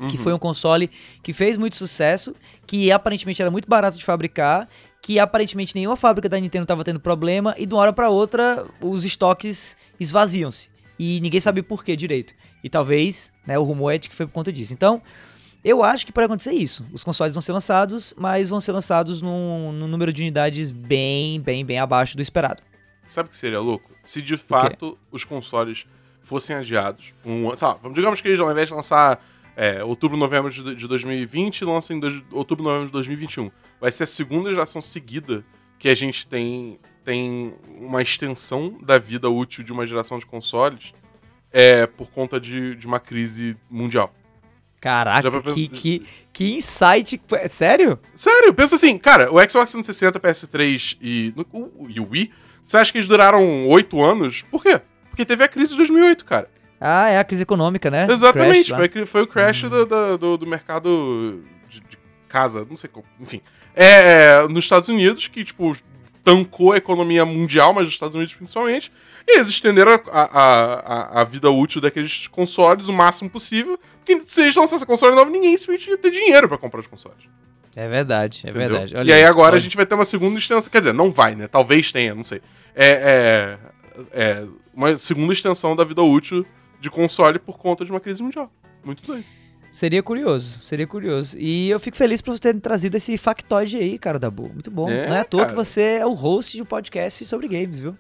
[0.09, 0.23] que uhum.
[0.23, 0.89] foi um console
[1.25, 2.35] que fez muito sucesso,
[2.67, 4.69] que aparentemente era muito barato de fabricar,
[5.03, 8.67] que aparentemente nenhuma fábrica da Nintendo estava tendo problema e de uma hora para outra
[8.81, 12.35] os estoques esvaziam-se e ninguém sabia por que direito.
[12.63, 14.73] E talvez, né, o rumor é de que foi por conta disso.
[14.73, 15.01] Então,
[15.65, 16.85] eu acho que pode acontecer isso.
[16.93, 21.41] Os consoles vão ser lançados, mas vão ser lançados num, num número de unidades bem,
[21.41, 22.63] bem, bem abaixo do esperado.
[23.07, 23.91] Sabe o que seria louco?
[24.05, 25.87] Se de fato os consoles
[26.23, 27.49] fossem adiados por um
[27.81, 29.25] vamos- digamos que eles, ao invés de lançar
[29.61, 33.51] é, outubro, novembro de, de 2020, lancem em dois- outubro, novembro de 2021.
[33.81, 35.45] Vai ser a segunda geração seguida
[35.81, 40.95] que a gente tem, tem uma extensão da vida útil de uma geração de consoles
[41.53, 44.15] é, por conta de, de uma crise mundial.
[44.81, 47.21] Caraca, pra que, pensar- que, que insight.
[47.49, 47.99] Sério?
[48.15, 52.31] Sério, pensa assim, cara, o Xbox 360, PS3 e, o, e o Wii,
[52.65, 54.43] você acha que eles duraram oito anos?
[54.43, 54.81] Por quê?
[55.11, 56.49] Porque teve a crise de 2008, cara.
[56.81, 58.07] Ah, é a crise econômica, né?
[58.11, 62.77] Exatamente, Crash foi, foi o crash do, do, do- do mercado de, de casa, não
[62.77, 63.41] sei como, enfim.
[63.75, 65.77] É, nos Estados Unidos, que, tipo,
[66.23, 68.93] tancou a economia mundial, mas nos Estados Unidos principalmente,
[69.27, 70.75] e eles estenderam a, a,
[71.19, 75.31] a, a vida útil daqueles consoles o máximo possível, porque se eles lançassem console novo,
[75.31, 77.25] ninguém simplesmente ia ter dinheiro pra comprar os consoles.
[77.75, 78.69] É verdade, é entendeu?
[78.71, 78.97] verdade.
[78.97, 79.59] Olha e aí agora olha.
[79.59, 81.47] a gente vai ter uma segunda extensão, quer dizer, não vai, né?
[81.47, 82.41] Talvez tenha, não sei.
[82.75, 83.59] É,
[84.13, 86.45] é, é uma segunda extensão da vida útil
[86.81, 88.51] de console por conta de uma crise mundial.
[88.85, 89.25] Muito doido.
[89.71, 91.37] Seria curioso, seria curioso.
[91.39, 94.49] E eu fico feliz por você ter trazido esse factoide aí, cara da boa.
[94.49, 94.89] Muito bom.
[94.89, 95.51] É, Não é à toa cara.
[95.51, 97.95] que você é o host de um podcast sobre games, viu?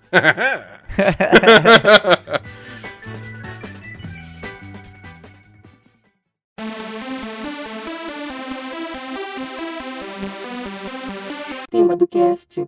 [11.70, 12.64] Tema do cast.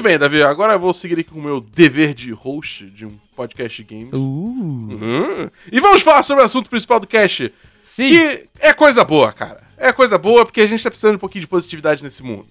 [0.00, 0.42] Muito bem, Davi.
[0.42, 3.94] Agora eu vou seguir aqui com o meu dever de host de um podcast de
[3.94, 4.14] games.
[4.14, 4.16] Uh.
[4.16, 5.50] Uhum.
[5.70, 8.08] E vamos falar sobre o assunto principal do cast, Sim.
[8.08, 9.62] que é coisa boa, cara.
[9.76, 12.46] É coisa boa porque a gente tá precisando de um pouquinho de positividade nesse mundo.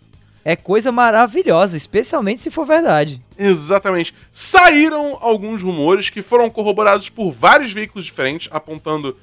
[0.46, 3.20] É coisa maravilhosa, especialmente se for verdade.
[3.36, 4.14] Exatamente.
[4.32, 9.18] Saíram alguns rumores que foram corroborados por vários veículos diferentes, apontando,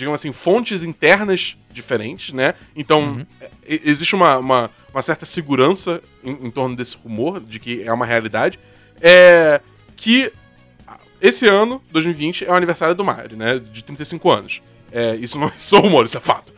[0.00, 2.54] digamos assim, fontes internas diferentes, né?
[2.74, 3.24] Então,
[3.66, 7.92] e- existe uma, uma, uma certa segurança em, em torno desse rumor, de que é
[7.92, 8.58] uma realidade.
[9.00, 9.60] É
[9.96, 10.32] que
[11.20, 13.58] esse ano, 2020, é o aniversário do Mario, né?
[13.58, 14.62] De 35 anos.
[14.92, 16.52] É, isso não é só rumor, isso é fato.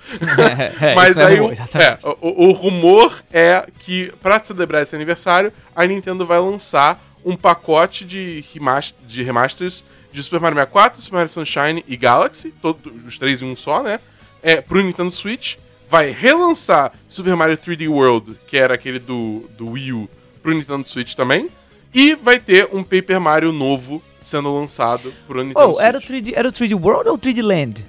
[0.81, 4.83] É, Mas isso é aí rumor, o, é, o, o rumor é que, pra celebrar
[4.83, 10.57] esse aniversário, a Nintendo vai lançar um pacote de, remas- de remasters de Super Mario
[10.57, 13.98] 64, Super Mario Sunshine e Galaxy, todos os três em um só, né?
[14.42, 15.57] É, pro Nintendo Switch.
[15.88, 20.09] Vai relançar Super Mario 3D World, que era aquele do, do Wii U,
[20.42, 21.51] pro Nintendo Switch também.
[21.94, 25.85] E vai ter um Paper Mario novo sendo lançado pro Nintendo Oh, Switch.
[25.85, 27.85] era o, 3D, era o 3D World ou o 3D Land?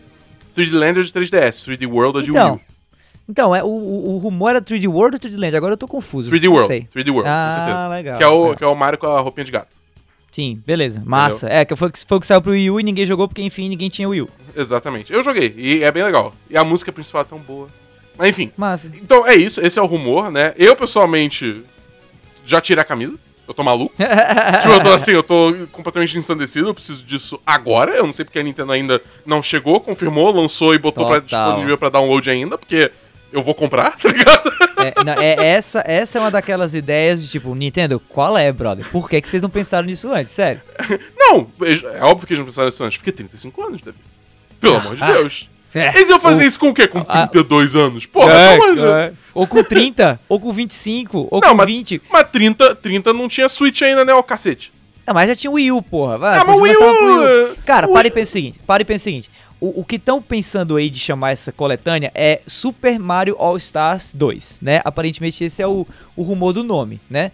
[0.55, 2.59] 3D Land é de 3DS, 3D World é de Wii Então, U.
[3.29, 5.55] então é, o, o, o rumor era 3D World ou 3D Land?
[5.55, 6.29] Agora eu tô confuso.
[6.29, 6.87] 3D não World, sei.
[6.93, 7.87] 3D World, Ah, com certeza.
[7.87, 8.55] legal, Que é, o, legal.
[8.57, 9.69] que é o Mario com a roupinha de gato.
[10.33, 11.01] Sim, beleza.
[11.05, 11.47] Massa.
[11.47, 13.69] É, que foi, foi o que saiu pro Wii U e ninguém jogou porque, enfim,
[13.69, 14.29] ninguém tinha Wii U.
[14.55, 15.13] Exatamente.
[15.13, 16.33] Eu joguei, e é bem legal.
[16.49, 17.67] E a música principal é tão boa.
[18.17, 18.51] Mas enfim.
[18.57, 18.91] Massa.
[18.95, 20.53] Então é isso, esse é o rumor, né?
[20.57, 21.63] Eu, pessoalmente,
[22.43, 23.13] já tirei a camisa.
[23.47, 23.93] Eu tô maluco.
[24.61, 27.91] tipo, eu tô assim, eu tô completamente ensandecido, eu preciso disso agora.
[27.91, 31.77] Eu não sei porque a Nintendo ainda não chegou, confirmou, lançou e botou pra, disponível
[31.77, 32.89] pra download ainda, porque
[33.33, 34.53] eu vou comprar, tá ligado?
[34.77, 38.85] É, não, é- essa, essa é uma daquelas ideias de tipo, Nintendo, qual é, brother?
[38.89, 40.31] Por que, que vocês não pensaram nisso antes?
[40.31, 40.61] Sério.
[41.17, 41.47] Não,
[41.95, 43.97] é óbvio que eles não pensaram nisso antes, porque 35 anos, Davi.
[44.61, 45.11] Pelo amor de Ah.
[45.13, 45.49] Deus.
[45.73, 45.87] É.
[45.97, 46.87] Eles iam fazer isso com o quê?
[46.87, 47.25] Com Ah.
[47.27, 48.05] 32 anos?
[48.05, 48.93] Porra, É, pelo amor de Deus.
[48.95, 49.13] é.
[49.33, 52.01] Ou com 30, ou com 25, ou Não, com mas- 20.
[52.11, 54.71] Mas 30, 30 não tinha Switch ainda, né, o cacete?
[55.07, 56.17] Não, mas já tinha o Wii U, porra.
[56.17, 57.55] Vai, Ah, mas o Wii U...
[57.65, 59.29] Cara, o para e pensa o seguinte, para e pensa o seguinte.
[59.65, 64.11] O, o que estão pensando aí de chamar essa coletânea é Super Mario All Stars
[64.13, 64.81] 2, né?
[64.83, 67.31] Aparentemente esse é o, o rumor do nome, né?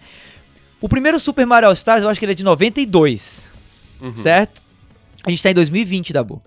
[0.80, 3.50] O primeiro Super Mario All Stars, eu acho que ele é de 92,
[4.00, 4.16] Uhum.
[4.16, 4.62] certo?
[5.26, 6.40] A gente tá em 2020, Dabu.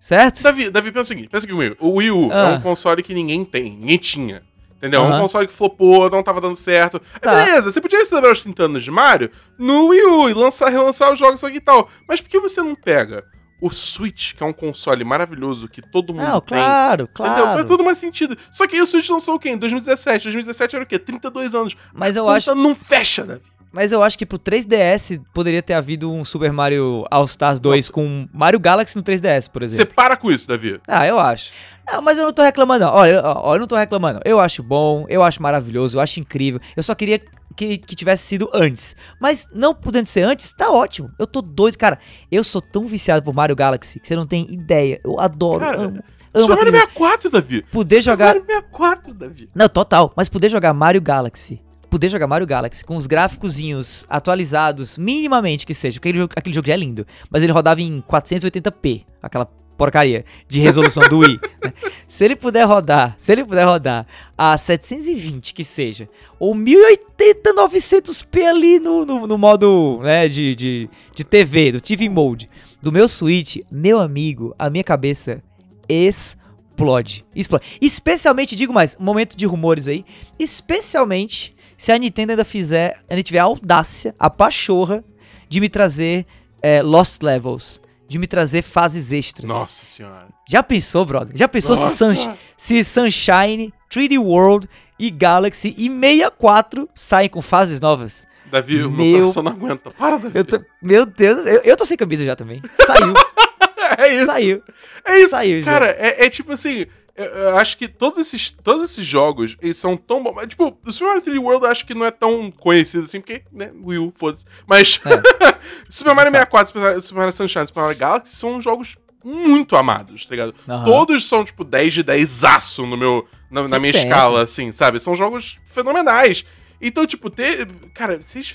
[0.00, 0.42] Certo?
[0.42, 1.76] Davi, Davi, pensa o seguinte, pensa comigo.
[1.80, 2.52] O Wii U Ah.
[2.52, 4.42] é um console que ninguém tem, ninguém tinha.
[4.76, 5.00] Entendeu?
[5.04, 7.00] É um console que flopou, não tava dando certo.
[7.14, 7.44] Aí Tá.
[7.44, 11.12] Beleza, você podia celebrar os 30 anos de Mario no Wii U e lançar, relançar
[11.12, 11.88] os jogos aqui e tal.
[12.08, 13.24] Mas por que você não pega
[13.60, 16.58] o Switch, que é um console maravilhoso que todo mundo Não, tem?
[16.58, 17.08] claro, Entendeu?
[17.14, 17.54] claro.
[17.58, 18.36] Faz tudo mais sentido.
[18.50, 19.50] Só que aí o Switch lançou o quê?
[19.50, 20.24] Em 2017.
[20.24, 20.98] 2017 era o quê?
[20.98, 21.76] 32 anos.
[21.92, 23.42] Mas A eu acho- não fecha, Davi.
[23.72, 27.90] Mas eu acho que pro 3DS poderia ter havido um Super Mario All Stars 2
[27.90, 29.94] com Mario Galaxy no 3DS, por Você exemplo.
[29.94, 30.80] para com isso, Davi.
[30.88, 31.52] Ah, eu acho.
[31.86, 32.92] Não, mas eu não tô reclamando, não.
[32.94, 34.20] Olha, ó, eu não tô reclamando.
[34.24, 36.58] Eu acho bom, eu acho maravilhoso, eu acho incrível.
[36.74, 37.20] Eu só queria
[37.56, 38.94] que, que tivesse sido antes.
[39.20, 41.10] Mas não podendo ser antes, tá ótimo.
[41.18, 41.98] Eu tô doido, cara.
[42.30, 45.00] Eu sou tão viciado por Mario Galaxy que você não tem ideia.
[45.04, 46.02] Eu adoro, Cara, amo.
[46.36, 46.88] Super Amo Mario aquele jogo.
[46.92, 47.62] 64, Davi.
[47.72, 49.48] Poder Super jogar- Mario 64, Davi.
[49.54, 50.12] Não, total.
[50.14, 51.62] Mas poder jogar Mario Galaxy.
[51.88, 56.54] Poder jogar Mario Galaxy com os gráficozinhos atualizados, minimamente que seja, porque aquele jogo, aquele
[56.54, 57.06] jogo já é lindo.
[57.30, 61.38] Mas ele rodava em 480p, aquela porcaria de resolução do Wii.
[61.62, 61.72] né?
[62.08, 66.08] Se ele puder rodar, se ele puder rodar a 720 que seja,
[66.38, 72.08] ou 1080, 900p ali no, no, no modo né, de, de, de TV, do TV
[72.08, 72.48] Mode,
[72.80, 75.42] do meu Switch, meu amigo, a minha cabeça
[75.88, 77.24] explode.
[77.34, 77.64] Explode.
[77.80, 80.04] Especialmente, digo mais, momento de rumores aí.
[80.38, 85.04] Especialmente se a Nintendo ainda fizer, ainda tiver a audácia, a pachorra
[85.48, 86.26] de me trazer
[86.62, 87.80] é, Lost Levels.
[88.08, 89.48] De me trazer fases extras.
[89.48, 90.28] Nossa senhora.
[90.48, 91.36] Já pensou, brother?
[91.36, 91.90] Já pensou se.
[91.96, 98.26] Sunsh- se Sunshine, 3D World e Galaxy e 64 saem com fases novas?
[98.50, 99.90] Davi, o meu Meu- coração não aguenta.
[99.90, 100.44] Para, Davi.
[100.44, 102.62] Tô, meu Deus, eu, eu tô sem camisa já também.
[102.72, 103.12] Saiu,
[103.98, 104.26] É isso.
[104.26, 104.62] saiu.
[105.04, 105.30] É isso.
[105.30, 105.64] Saiu.
[105.64, 106.86] Cara, é, é tipo assim.
[107.16, 110.34] Eu, eu acho que todos esses, todos esses jogos, eles são tão bons.
[110.34, 113.20] mas, Tipo, o Super Mario 3D World eu acho que não é tão conhecido assim,
[113.20, 114.44] porque, né, Wii U, foda-se.
[114.66, 115.56] Mas É.
[115.90, 120.24] Super Mario 64, Super Mario- Super Mario Sunshine, Super Mario Galaxy são jogos muito amados,
[120.26, 120.54] tá ligado?
[120.68, 120.84] Aham.
[120.84, 124.02] Todos são, tipo, 10 de 10 aço no meu, na, na minha 100%.
[124.04, 125.00] escala, assim, sabe?
[125.00, 126.44] São jogos fenomenais.
[126.80, 127.66] Então, tipo, ter.
[127.94, 128.54] Cara, vocês.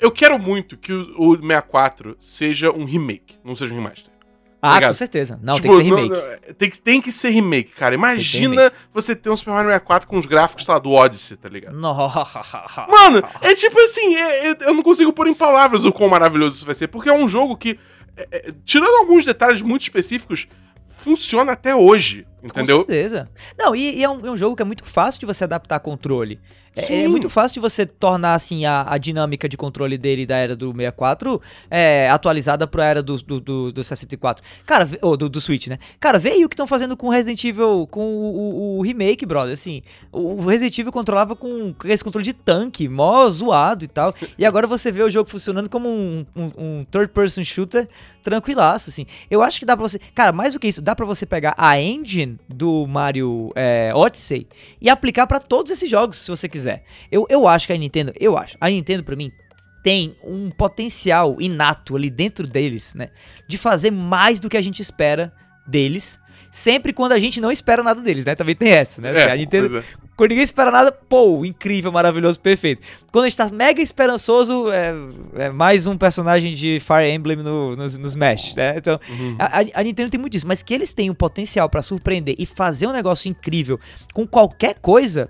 [0.00, 4.12] Eu quero muito que o, o 64 seja um remake, não seja um remaster.
[4.66, 4.90] Ah, Ligado?
[4.90, 5.38] com certeza.
[5.42, 6.54] Não, Tipo, tem que ser não- remake.
[6.54, 7.94] tem, que, tem que ser remake, cara.
[7.94, 8.76] Imagina remake.
[8.92, 11.74] você ter um Super Mario 64 com os gráficos, sei lá, do Odyssey, tá ligado?
[11.76, 12.86] Nossa.
[12.88, 16.56] Mano, é tipo assim, é- é- eu não consigo pôr em palavras o quão maravilhoso
[16.56, 17.78] isso vai ser, porque é um jogo que,
[18.16, 20.46] é- é, tirando alguns detalhes muito específicos,
[20.96, 22.80] funciona até hoje, entendeu?
[22.80, 23.28] Com certeza.
[23.58, 25.80] Não, e, e é, um, é um jogo que é muito fácil de você adaptar
[25.80, 26.38] controle.
[26.76, 30.36] É, é muito fácil de você tornar, assim, a, a dinâmica de controle dele da
[30.38, 34.44] era do 64 é, atualizada pra era do, do, do, do 64.
[34.66, 35.78] Cara, ou do, do Switch, né?
[36.00, 39.24] Cara, vê aí o que estão fazendo com Resident Evil, com o, o- o remake,
[39.24, 39.52] brother.
[39.52, 43.88] Assim, o o Resident Evil controlava com, com esse controle de tanque, mó zoado e
[43.88, 44.12] tal.
[44.36, 47.86] E agora você vê o jogo funcionando como um, um, um third-person shooter
[48.20, 49.06] tranquilaço, assim.
[49.30, 50.00] Eu acho que dá pra você.
[50.12, 54.46] Cara, mais do que isso, dá pra você pegar a engine do Mario é, Odyssey
[54.80, 56.84] e aplicar pra todos esses jogos, se você quiser.
[57.10, 59.30] Eu, eu acho que a Nintendo, eu acho, a Nintendo pra mim
[59.82, 63.10] tem um potencial inato ali dentro deles, né?
[63.46, 65.30] De fazer mais do que a gente espera
[65.66, 66.18] deles.
[66.50, 68.34] Sempre quando a gente não espera nada deles, né?
[68.34, 69.10] Também tem essa, né?
[69.10, 69.84] Assim, a Nintendo, é.
[70.16, 72.80] Quando ninguém espera nada, pô, incrível, maravilhoso, perfeito.
[73.12, 74.92] Quando a gente tá mega esperançoso, é,
[75.46, 78.74] é mais um personagem de Fire Emblem no, nos, nos Smash, né?
[78.76, 79.36] Então, Uhum.
[79.38, 82.46] a, a- Nintendo tem muito disso, mas que eles têm o potencial pra surpreender e
[82.46, 83.78] fazer um negócio incrível
[84.12, 85.28] com qualquer coisa,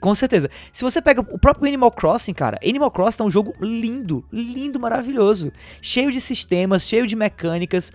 [0.00, 0.50] com certeza.
[0.72, 4.78] Se você pega o próprio Animal Crossing, cara, Animal Crossing é um jogo lindo, lindo,
[4.78, 5.50] maravilhoso.
[5.80, 7.90] Cheio de sistemas, cheio de mecânicas,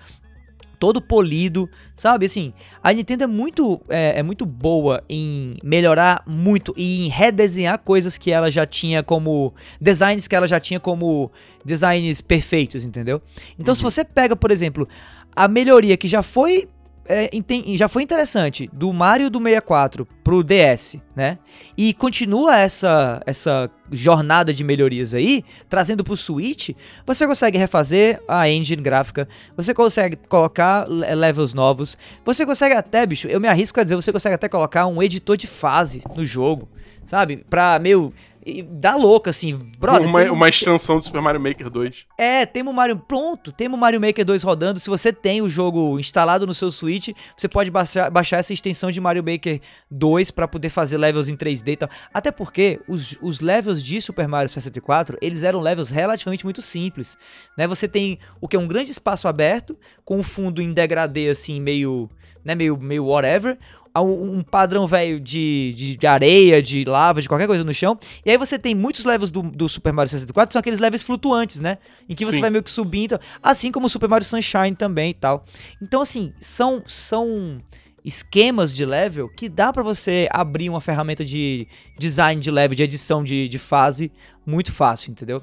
[0.84, 2.26] todo polido, sabe?
[2.26, 2.52] Assim,
[2.84, 8.18] a Nintendo é muito, é, é muito boa em melhorar muito e em redesenhar coisas
[8.18, 9.54] que ela já tinha como.
[9.80, 11.32] designs que ela já tinha como
[11.64, 13.22] designs perfeitos, entendeu?
[13.58, 14.86] Então, se você pega, por exemplo,
[15.34, 16.68] a melhoria que já foi.
[17.08, 17.30] É,
[17.76, 21.38] já foi interessante do Mario do 64 pro DS, né?
[21.78, 26.70] E continua essa essa jornada de melhorias aí, trazendo pro Switch,
[27.06, 33.06] você consegue refazer a engine gráfica, você consegue colocar le- levels novos, você consegue até,
[33.06, 36.26] bicho, eu me arrisco a dizer, você consegue até colocar um editor de fase no
[36.26, 36.68] jogo,
[37.06, 37.46] sabe?
[37.50, 38.12] Pra, meu,
[38.46, 39.72] E dá louco, assim.
[39.80, 42.06] Brother, uma, tem um- uma extensão do Super Mario Maker 2.
[42.18, 42.98] É, temos o Mario.
[42.98, 44.80] Pronto, temos o Mario Maker 2 rodando.
[44.80, 48.92] Se você tem o jogo instalado no seu Switch, você pode baixar, baixar essa extensão
[48.92, 51.90] de Mario Maker 2 pra poder fazer levels em 3D e tal.
[52.14, 57.18] Até porque os, os levels de Super Mario 64, eles eram levels relativamente muito simples.
[57.58, 57.66] Né?
[57.66, 61.62] Você tem o que é um grande espaço aberto, com o fundo em degradê, assim,
[61.62, 62.10] meio.
[62.44, 63.58] Né, meio, meio whatever.
[64.02, 67.98] Um um padrão velho de, de, areia, de lava, de qualquer coisa no chão.
[68.26, 71.60] E aí você tem muitos levels do, do Super Mario 64, são aqueles levels flutuantes,
[71.60, 71.78] né?
[72.10, 72.42] Em que você Sim.
[72.42, 75.46] vai meio que subindo, assim como o Super Mario Sunshine também e tal.
[75.82, 77.58] Então, assim, são, são
[78.04, 81.68] esquemas de level que dá pra você abrir uma ferramenta de
[82.00, 84.12] design de level, de edição de, de fase
[84.46, 85.42] muito fácil, entendeu?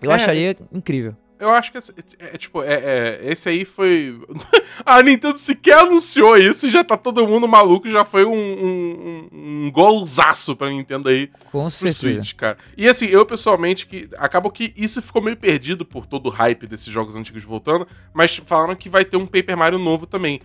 [0.00, 0.14] Eu É.
[0.14, 1.14] acharia incrível.
[1.44, 1.82] Eu acho que é,
[2.18, 4.18] é, tipo, é, é, esse aí foi.
[4.84, 7.88] a Nintendo sequer anunciou isso e já tá todo mundo maluco.
[7.88, 11.98] Já foi um, um, um, um golzaço pra Nintendo aí Com certeza.
[11.98, 12.56] Switch, cara.
[12.76, 16.66] E assim, eu pessoalmente, que acabou que isso ficou meio perdido por todo o hype
[16.66, 20.40] desses jogos antigos voltando, mas falaram que vai ter um Paper Mario novo também.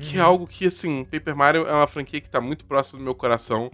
[0.00, 0.20] Que Uhum.
[0.22, 3.14] é algo que, assim, Paper Mario é uma franquia que tá muito próxima do meu
[3.14, 3.70] coração.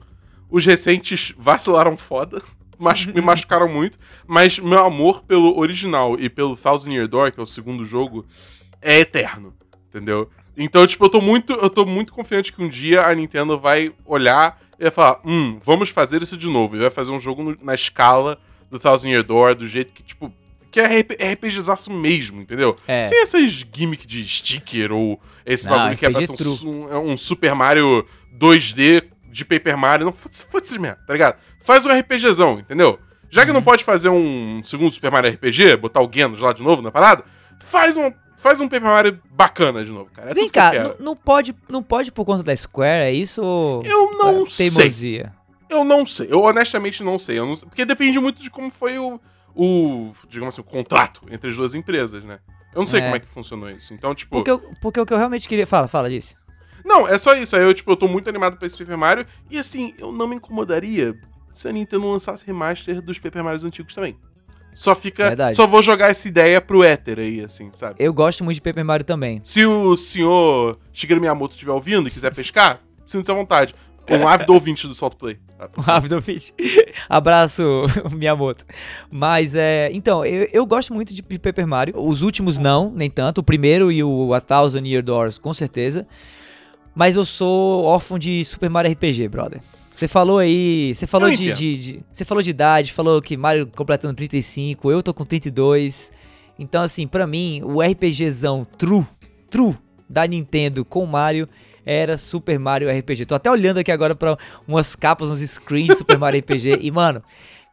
[0.50, 2.42] Os recentes vacilaram foda,
[2.78, 7.40] machu- me machucaram muito, mas meu amor pelo original e pelo Thousand Year Door, que
[7.40, 8.24] é o segundo jogo,
[8.80, 9.54] é eterno,
[9.88, 10.28] entendeu?
[10.56, 13.92] Então, tipo, eu tô muito, eu tô muito confiante que um dia a Nintendo vai
[14.06, 16.76] olhar e vai falar, hum, vamos fazer isso de novo.
[16.76, 18.38] E vai fazer um jogo no- na escala
[18.70, 20.32] do Thousand Year Door, do jeito que, tipo,
[20.70, 22.74] que é RP RPGzaço mesmo, entendeu?
[22.86, 23.06] É.
[23.06, 27.54] Sem essas gimmick de sticker ou esse Não, bagulho que é um, um, um Super
[27.54, 28.06] Mario
[28.38, 29.04] 2D
[29.36, 30.06] de Paper Mario.
[30.06, 31.36] Não, foda-se merda, tá ligado?
[31.62, 32.98] Faz um RPGzão, entendeu?
[33.28, 33.54] Já que Uhum.
[33.54, 36.90] não pode fazer um segundo Super Mario RPG, botar o Genos lá de novo na
[36.90, 37.24] parada,
[37.60, 40.30] faz um, faz um Paper Mario bacana de novo, cara.
[40.30, 43.42] É Vem cá, não, não pode, não pode por conta da Square, é isso.
[43.84, 44.70] Eu não é sei.
[44.70, 45.32] Teimosia.
[45.68, 46.28] Eu não sei.
[46.30, 47.38] Eu honestamente não sei.
[47.40, 47.68] Não sei.
[47.68, 49.20] Porque depende muito de como foi o,
[49.54, 52.38] o, digamos assim, o contrato entre as duas empresas, né?
[52.72, 53.02] Eu não sei É.
[53.04, 53.92] como é que funcionou isso.
[53.92, 54.30] Então, tipo.
[54.36, 55.66] Porque, eu- porque o que eu realmente queria...
[55.66, 56.36] Fala, fala disso.
[56.86, 57.56] Não, é só isso.
[57.56, 59.26] Aí eu, tipo, eu tô muito animado pra esse Paper Mario.
[59.50, 61.18] E assim, eu não me incomodaria
[61.52, 64.16] se a Nintendo lançasse remaster dos Paper Marios antigos também.
[64.74, 65.28] Só fica.
[65.28, 65.56] Verdade.
[65.56, 67.96] Só vou jogar essa ideia pro éter aí, assim, sabe?
[67.98, 69.40] Eu gosto muito de Paper Mario também.
[69.42, 73.74] Se o senhor Shigeru Miyamoto estiver ouvindo e quiser pescar, sinta-se à vontade.
[74.08, 75.38] Um ávido ouvinte do Salt Play.
[75.58, 75.68] tá?
[75.78, 76.54] Rápido, Fish.
[77.08, 77.64] Abraço,
[78.14, 78.64] Miyamoto.
[79.10, 79.90] Mas é.
[79.92, 81.94] Então, eu, eu gosto muito de Paper Mario.
[81.98, 83.38] Os últimos não, nem tanto.
[83.38, 86.06] O primeiro e o A Thousand Year Doors, com certeza.
[86.96, 89.60] Mas eu sou órfão de Super Mario RPG, brother.
[89.92, 90.94] Você falou aí.
[90.94, 95.02] Você falou de, de, de- Você falou de idade, falou que Mario completando 35, eu
[95.02, 96.10] tô com 32.
[96.58, 99.06] Então, assim, pra mim, o RPGzão true,
[99.50, 99.76] true
[100.08, 101.46] da Nintendo com Mario
[101.84, 103.26] era Super Mario RPG.
[103.26, 104.36] Tô até olhando aqui agora pra
[104.66, 106.78] umas capas, uns screens de Super Mario RPG.
[106.80, 107.22] E, mano,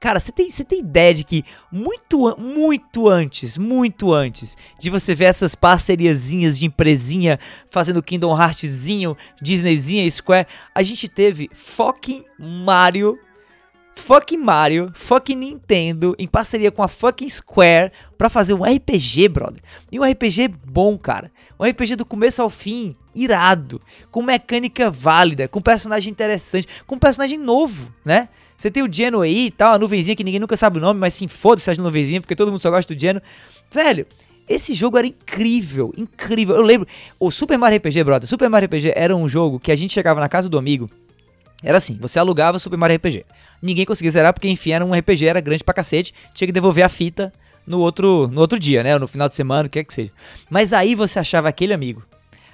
[0.03, 5.15] cara, você tem, você tem ideia de que muito, muito antes, muito antes de você
[5.15, 7.39] ver essas parceriazinhas de empresinha
[7.69, 10.45] fazendo Kingdom Heartzinho, Disneyzinha, Square,
[10.75, 13.17] a gente teve fucking Mario.
[13.95, 19.61] Fucking Mario, fucking Nintendo, em parceria com a fucking Square, pra fazer um RPG, brother.
[19.91, 21.31] E um RPG bom, cara.
[21.59, 23.79] Um RPG do começo ao fim, irado.
[24.11, 28.27] Com mecânica válida, com personagem interessante, com personagem novo, né?
[28.57, 30.99] Você tem o Geno aí e tal, a nuvenzinha que ninguém nunca sabe o nome,
[30.99, 33.21] mas sim, foda-se a nuvenzinha, porque todo mundo só gosta do Geno.
[33.71, 34.05] Velho,
[34.47, 36.55] esse jogo era incrível, incrível.
[36.55, 36.87] Eu lembro,
[37.19, 40.19] o Super Mario RPG, brother, Super Mario RPG era um jogo que a gente chegava
[40.19, 40.89] na casa do amigo,
[41.63, 43.25] era assim, você alugava Super Mario RPG.
[43.61, 46.83] Ninguém conseguia zerar porque, enfim, era um RPG, era grande pra cacete, tinha que devolver
[46.83, 47.31] a fita
[47.65, 48.97] no outro, no outro dia, né?
[48.97, 50.11] No final de semana, o que é que seja.
[50.49, 52.03] Mas aí você achava aquele amigo,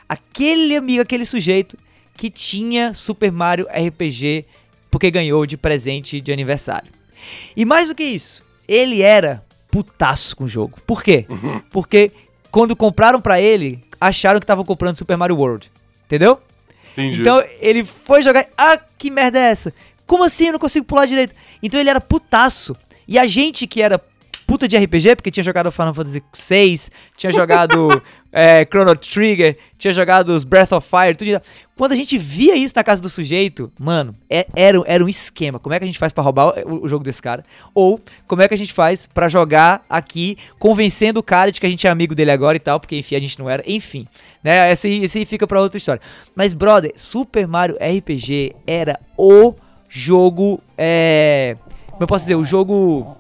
[0.08, 1.76] aquele amigo, aquele sujeito
[2.16, 4.46] que tinha Super Mario RPG
[4.90, 6.92] porque ganhou de presente de aniversário.
[7.56, 10.80] E mais do que isso, ele era putaço com o jogo.
[10.86, 11.26] Por quê?
[11.72, 12.12] Porque
[12.52, 15.72] quando compraram pra ele, acharam que estavam comprando Super Mario World.
[16.06, 16.40] Entendeu?
[16.94, 17.22] Entendi.
[17.22, 18.48] Então ele foi jogar.
[18.58, 19.74] Ah, que merda é essa?
[20.06, 20.48] Como assim?
[20.48, 21.36] Eu não consigo pular direito.
[21.62, 22.76] Então ele era putaço.
[23.08, 24.02] E a gente que era
[24.50, 26.80] puta de RPG, porque tinha jogado Final Fantasy VI,
[27.16, 28.02] tinha jogado
[28.34, 31.42] é, Chrono Trigger, tinha jogado os Breath of Fire, tudo isso.
[31.78, 35.60] Quando a gente via isso na casa do sujeito, mano, é- era, era um esquema.
[35.60, 37.46] Como é que a gente faz pra roubar o, o jogo desse cara?
[37.76, 41.68] Ou como é que a gente faz pra jogar aqui, convencendo o cara de que
[41.68, 43.64] a gente é amigo dele agora e tal, porque enfim, a gente não era.
[43.68, 44.08] Enfim,
[44.44, 44.72] né?
[44.72, 46.02] Esse, aí- esse fica pra outra história.
[46.36, 49.54] Mas, brother, Super Mario RPG era o
[49.88, 50.60] jogo.
[50.76, 51.56] É.
[52.00, 52.36] Eu posso dizer?
[52.36, 53.18] O jogo.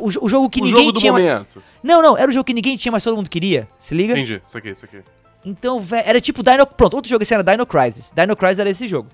[0.00, 1.12] O, o jogo que o ninguém jogo do tinha.
[1.12, 1.62] momento.
[1.82, 3.68] Não, não, era o jogo que ninguém tinha, mas todo mundo queria.
[3.78, 4.12] Se liga?
[4.12, 4.40] Entendi.
[4.44, 4.98] Isso aqui, isso aqui.
[5.44, 6.66] Então, velho, era tipo Dino.
[6.66, 8.12] Pronto, outro jogo esse era Dino Crisis.
[8.14, 9.08] Dino Crisis era esse jogo.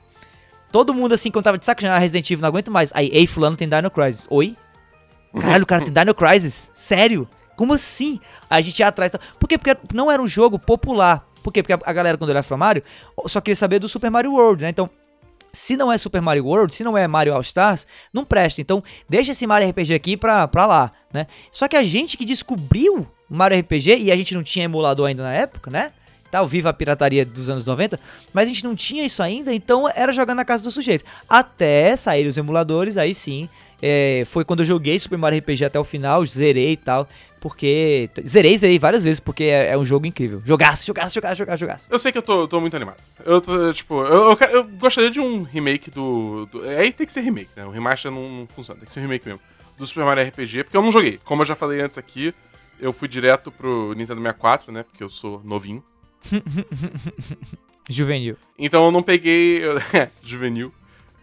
[0.72, 2.90] Todo mundo assim, quando tava de saco cheio, ah, Resident Evil, não aguento mais.
[2.94, 4.26] Aí, ei, fulano tem Dino Crisis.
[4.30, 4.56] Oi?
[5.38, 6.70] Caralho, o cara tem Dino Crisis?
[6.72, 7.28] Sério?
[7.56, 8.18] Como assim?
[8.50, 9.12] Aí a gente ia atrás.
[9.38, 9.56] Por quê?
[9.56, 11.24] Porque não era um jogo popular.
[11.42, 11.62] Por quê?
[11.62, 12.82] Porque a- a galera, quando olhava pra Mario,
[13.26, 14.70] só queria saber do Super Mario World, né?
[14.70, 14.90] Então,
[15.54, 18.60] se não é Super Mario World, se não é Mario All Stars, não presta.
[18.60, 21.26] Então, deixa esse Mario RPG aqui pra, pra lá, né?
[21.50, 25.22] Só que a gente que descobriu Mario RPG, e a gente não tinha emulador ainda
[25.22, 25.92] na época, né?
[26.30, 27.98] Tal, viva a pirataria dos anos 90,
[28.32, 31.04] mas a gente não tinha isso ainda, então era jogando na casa do sujeito.
[31.28, 33.48] Até sair os emuladores, aí sim,
[33.86, 37.06] é, foi quando eu joguei Super Mario RPG até o final, zerei e tal,
[37.38, 38.08] porque...
[38.26, 40.40] Zerei, zerei várias vezes, porque é, é um jogo incrível.
[40.46, 41.88] Jogaço, jogaço, jogaço, jogaço, jogaço.
[41.90, 42.96] Eu sei que eu tô, tô muito animado.
[43.24, 47.12] Eu tô, tipo, eu, eu, eu gostaria de um remake do, do- Aí tem que
[47.12, 47.66] ser remake, né?
[47.66, 49.40] O remaster não, não funciona, tem que ser remake mesmo.
[49.76, 51.20] Do Super Mario RPG, porque eu não joguei.
[51.24, 52.32] Como eu já falei antes aqui,
[52.80, 54.82] eu fui direto pro Nintendo 64, né?
[54.84, 55.82] Porque eu sou novinho.
[57.88, 58.36] Juvenil.
[58.58, 59.62] Então eu não peguei.
[59.92, 60.72] É, juvenil.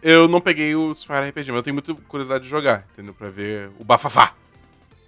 [0.02, 3.14] Eu não peguei o Super Mario RPG, mas eu tenho muita curiosidade de jogar, entendeu?
[3.14, 4.34] Pra ver o bafafá.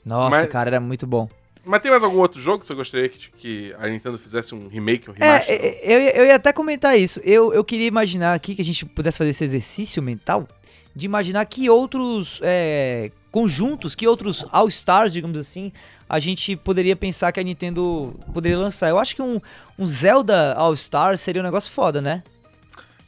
[0.05, 1.29] Nossa, Mas- cara, era muito bom.
[1.65, 4.67] Mas tem mais algum outro jogo que você gostaria que, que a Nintendo fizesse um
[4.67, 5.55] remake ou É, remaster?
[5.61, 7.21] é, eu, ia- eu ia até comentar isso.
[7.23, 10.45] Eu, eu queria imaginar aqui que a gente pudesse fazer esse exercício mental
[10.93, 15.71] de imaginar que outros é, conjuntos, que outros All-Stars, digamos assim,
[16.09, 18.89] a gente poderia pensar que a Nintendo poderia lançar.
[18.89, 19.39] Eu acho que um,
[19.79, 22.23] um Zelda All-Stars seria um negócio foda, né?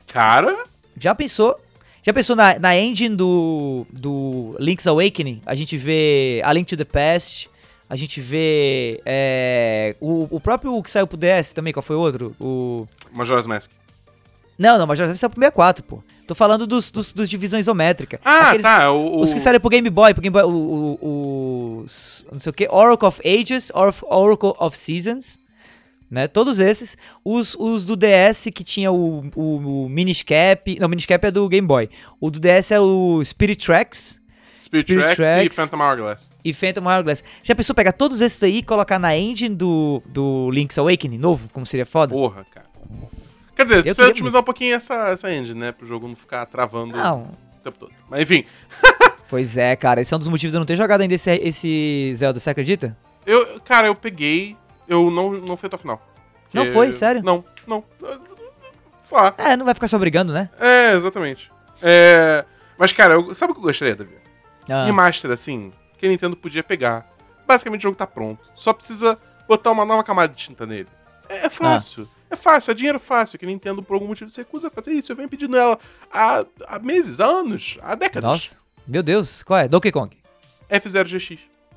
[0.08, 0.64] Cara,
[0.98, 1.60] Já pensou?
[2.06, 5.41] Já pensou na, na engine do, do Link's Awakening?
[5.43, 7.49] A gente vê A Link to the Past,
[7.89, 11.99] a gente vê é, o, o próprio que saiu pro DS também, qual foi o
[11.99, 12.36] outro?
[12.39, 12.88] O...
[13.12, 13.72] Majora's Mask.
[14.56, 16.03] Não, não, mas já saiu pro 64, pô.
[16.28, 18.20] Tô falando dos, dos, dos de visão isométrica.
[18.24, 18.91] Ah, Aqueles- tá.
[18.91, 22.51] O, Os que saíram pro Game Boy, pro Game Boy, o, o, os, não sei
[22.51, 25.39] o que, Oracle of Ages, Or- Oracle of Seasons,
[26.16, 26.28] né?
[26.30, 26.97] Todos esses.
[27.24, 31.28] Os, os do DS que tinha o, o, o Minish Cap, não, o Minish Cap
[31.28, 31.89] é do Game Boy.
[32.22, 34.22] O do DS é o Spirit Tracks
[34.61, 35.57] Spirit, Spirit Tracks, Tracks.
[35.57, 36.32] e Phantom Hourglass.
[36.43, 37.24] e Phantom Hourglass.
[37.43, 41.49] Já pensou pegar todos esses aí e colocar na engine do, do Link's Awakening novo?
[41.51, 42.16] Como seria foda?
[42.16, 42.66] Porra, cara.
[43.53, 45.72] Quer dizer, Eu precisa otimizar um pouquinho essa, essa engine, né?
[45.74, 47.91] Pro jogo não ficar travando Não, o tempo todo.
[48.09, 48.45] Mas enfim,
[49.28, 51.32] Pois é, cara, esse é um dos motivos de eu não ter jogado ainda esse,
[51.32, 52.95] esse Zelda, você acredita?
[53.26, 54.55] eu, cara, eu peguei.
[54.88, 56.02] Eu não, não fui até o final.
[56.54, 56.94] Não Porque- foi?
[56.94, 57.22] Sério?
[57.24, 57.84] Não, não.
[59.02, 59.34] Sei lá.
[59.38, 60.50] É, não vai ficar só brigando, né?
[60.60, 61.52] É, exatamente.
[61.82, 62.46] É.
[62.78, 64.18] Mas, cara, eu- sabe o que eu gostaria, Davi?
[64.70, 67.08] Ah, Remaster, assim, que a Nintendo podia pegar.
[67.48, 68.40] Basicamente o jogo tá pronto.
[68.56, 69.18] Só precisa
[69.48, 70.88] botar uma nova camada de tinta nele.
[71.30, 72.10] É, é fácil.
[72.30, 73.38] É fácil, é dinheiro fácil.
[73.38, 75.12] Que a Nintendo, por algum motivo, se recusa a fazer isso.
[75.12, 75.78] Eu venho pedindo ela
[76.12, 78.28] há, há meses, há anos, há décadas.
[78.28, 78.58] Nossa,
[78.88, 79.68] meu Deus, qual é?
[79.68, 80.18] Donkey Kong.
[80.70, 81.06] F0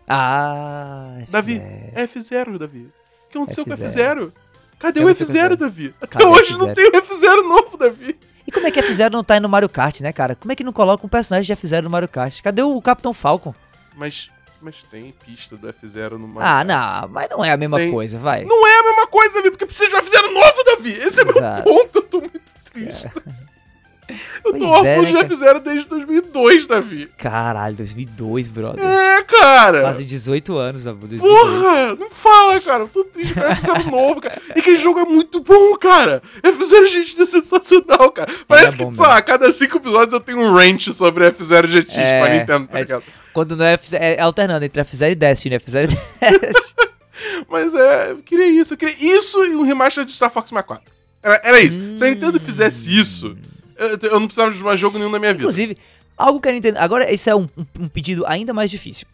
[0.09, 1.61] Ah, Davi,
[1.95, 2.09] F0.
[2.09, 2.79] F0, Davi.
[3.27, 4.33] O que aconteceu com o F0?
[4.79, 5.57] Cadê o o F0, F0?
[5.57, 5.95] Davi?
[6.01, 6.75] Até Cadê hoje não F0?
[6.75, 8.19] tem o F0 novo, Davi.
[8.47, 10.35] E como é que F0 não tá aí no Mario Kart, né, cara?
[10.35, 12.41] Como é que não coloca um personagem de F0 no Mario Kart?
[12.41, 13.55] Cadê o Capitão Falcon?
[13.95, 14.31] Mas,
[14.63, 17.03] mas tem pista do F0 no Mario Ah, Kart.
[17.03, 17.91] não, mas não é a mesma Tem.
[17.91, 18.45] coisa, vai.
[18.45, 20.93] Não é a mesma coisa, Davi, porque precisa de um F0 novo, Davi.
[20.93, 21.35] Esse é meu
[21.65, 21.99] ponto.
[21.99, 22.41] Eu tô muito
[22.73, 23.05] triste.
[23.15, 23.23] Eu
[24.43, 25.29] tô Pois órfão é, né, cara?
[25.29, 27.11] F0 desde 2002, Davi.
[27.19, 28.85] Caralho, 2002, brother.
[28.85, 29.81] É, cara.
[29.83, 31.33] Quase 18 anos, amor, 2002.
[31.33, 32.83] Porra, não fala, cara.
[32.85, 34.41] Eu tô triste com F0 novo, cara.
[34.55, 36.23] E aquele jogo é muito bom, cara.
[36.43, 38.33] F0 GX é sensacional, cara.
[38.47, 41.67] Parece bom que, sei lá, a cada cinco episódios eu tenho um rant sobre F0
[41.67, 43.03] GX É, pra Nintendo, tá é?
[43.33, 46.89] Quando não é, F0, é alternando entre F0 e Destiny, F0 e Destiny.
[47.49, 48.75] Mas é, eu queria isso.
[48.75, 50.93] Eu queria isso e um remaster de Star Fox 64.
[51.23, 51.79] Era, era isso.
[51.97, 53.37] Se a Nintendo fizesse isso,
[53.79, 55.43] eu, eu não precisava de mais jogo nenhum na minha vida.
[55.45, 55.77] Inclusive,
[56.17, 56.79] algo que a Nintendo.
[56.79, 57.49] Agora, esse é um,
[57.79, 59.07] um- pedido ainda mais difícil.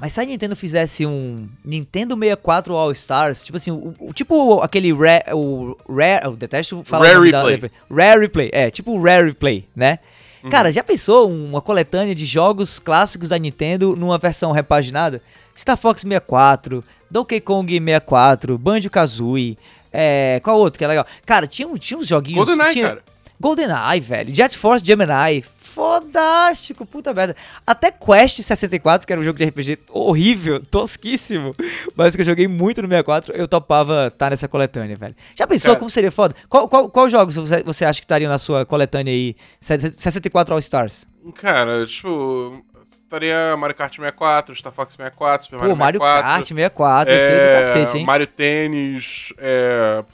[0.00, 4.60] Mas se a Nintendo fizesse um Nintendo 64 All Stars, tipo assim, o, o- tipo
[4.62, 5.24] aquele Rare.
[5.34, 6.24] O Rare.
[6.24, 7.70] Eu detesto falar Rare nome da- Replay.
[7.90, 9.98] Rare Replay, é, tipo o Rare Replay, né?
[10.42, 10.48] Uhum.
[10.48, 15.20] Cara, já pensou uma coletânea de jogos clássicos da Nintendo numa versão repaginada?
[15.54, 19.58] Star Fox 64, Donkey Kong 64, Banjo-Kazooie,
[19.92, 21.04] é, qual outro que é legal?
[21.26, 22.38] Cara, tinha, tinha uns joguinhos...
[22.48, 23.02] GoldenEye, tinha, cara.
[23.40, 24.34] GoldenEye, velho.
[24.34, 25.42] Jet Force Gemini.
[25.58, 27.34] Fodástico, puta merda.
[27.64, 31.54] Até Quest 64, que era um jogo de RPG horrível, tosquíssimo,
[31.94, 35.14] mas que eu joguei muito no 64, eu topava estar nessa coletânea, velho.
[35.34, 35.78] Já pensou Cara.
[35.78, 36.34] como seria foda?
[36.48, 39.36] Qual, qual, qual jogos você, você acha que estariam na sua coletânea aí?
[39.60, 41.06] 64 All Stars.
[41.36, 46.30] Cara, tipo, estaria Mario Kart 64, Star Fox 64, Super Pô, Mario Mario 64.
[46.30, 48.04] Kart 64, esse é do cacete, hein?
[48.04, 50.04] Mario Tênis, é...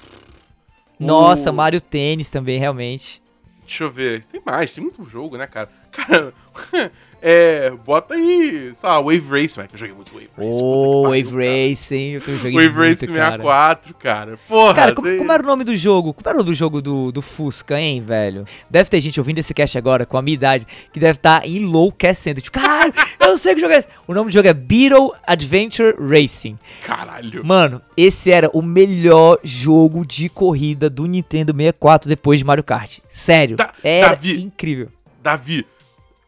[0.98, 3.22] Nossa, o- Mario Tênis também, realmente.
[3.66, 4.24] Deixa eu ver.
[4.30, 5.68] Tem mais, tem muito jogo, né, cara?
[5.90, 6.32] Cara,
[7.22, 9.68] É, bota aí, sei lá, Wave Race, velho.
[9.72, 10.60] Eu joguei muito Wave Race.
[10.62, 12.38] Ô, que Wave pariu, Racing, eu tô cara.
[12.38, 13.30] jogando Wave Race cara.
[13.30, 14.38] 64, cara.
[14.48, 16.12] Porra, Cara, como, tem- como era o nome do jogo?
[16.14, 18.44] Como era o nome do jogo do, do Fusca, hein, velho?
[18.70, 21.46] Deve ter gente ouvindo esse cast agora, com a minha idade, que deve estar tá
[21.46, 22.40] enlouquecendo.
[22.40, 23.88] Tipo, caralho, eu não sei que jogo é esse.
[24.06, 26.58] O nome do jogo é Beetle Adventure Racing.
[26.84, 27.44] Caralho.
[27.44, 32.98] Mano, esse era o melhor jogo de corrida do Nintendo 64 depois de Mario Kart.
[33.08, 34.42] Sério, Da- era Davi.
[34.42, 34.88] incrível.
[35.22, 35.66] Davi,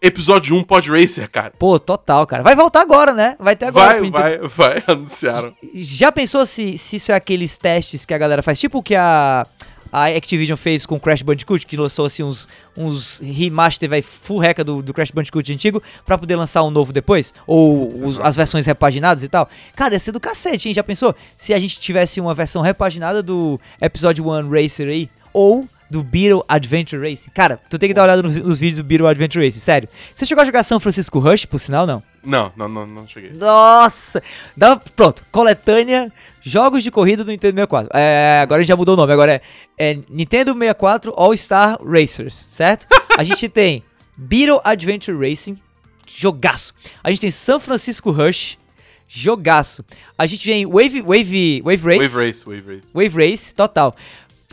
[0.01, 1.53] episódio 1 Pod Racer, cara.
[1.59, 2.43] Pô, total, cara.
[2.43, 3.37] Vai voltar agora, né?
[3.39, 4.01] Vai ter agora.
[4.01, 5.53] Vai, vai, vai, anunciaram.
[5.75, 8.61] Já pensou se, se isso é aqueles testes que a galera faz?
[8.61, 9.47] Tipo o que a,
[9.93, 14.39] a Activision fez com o Crash Bandicoot, que lançou assim uns, uns remaster, vai, full
[14.39, 17.35] reca do, do Crash Bandicoot antigo, pra poder lançar um novo depois?
[17.47, 19.49] Ou os- as versões repaginadas e tal?
[19.75, 20.75] Cara, ia ser do cacete, hein?
[20.75, 21.15] Já pensou?
[21.37, 26.45] Se a gente tivesse uma versão repaginada do Episódio 1 Racer aí, ou do Beetle
[26.49, 27.31] Adventure Racing.
[27.31, 29.89] Cara, tu tem que dar uma olhada nos, nos vídeos do Beetle Adventure Racing, sério.
[30.15, 32.03] Você chegou a jogar São Francisco Rush, por sinal, não?
[32.23, 33.31] Não, não, não, não cheguei.
[33.33, 34.23] Nossa!
[34.57, 37.91] Dá, pronto, coletânea Jogos de Corrida do Nintendo 64.
[37.95, 39.41] É, agora a gente já mudou o nome, agora é,
[39.79, 42.87] é Nintendo 64 All-Star Racers, certo?
[43.17, 43.83] A gente tem
[44.17, 45.59] Beetle Adventure Racing,
[46.07, 46.75] jogaço.
[47.03, 48.59] A gente tem São Francisco Rush,
[49.07, 49.85] jogaço.
[50.17, 52.15] A gente tem Wave, Wave, Wave Race.
[52.15, 52.89] Wave Race, Wave Race.
[52.95, 53.95] Wave Race, total.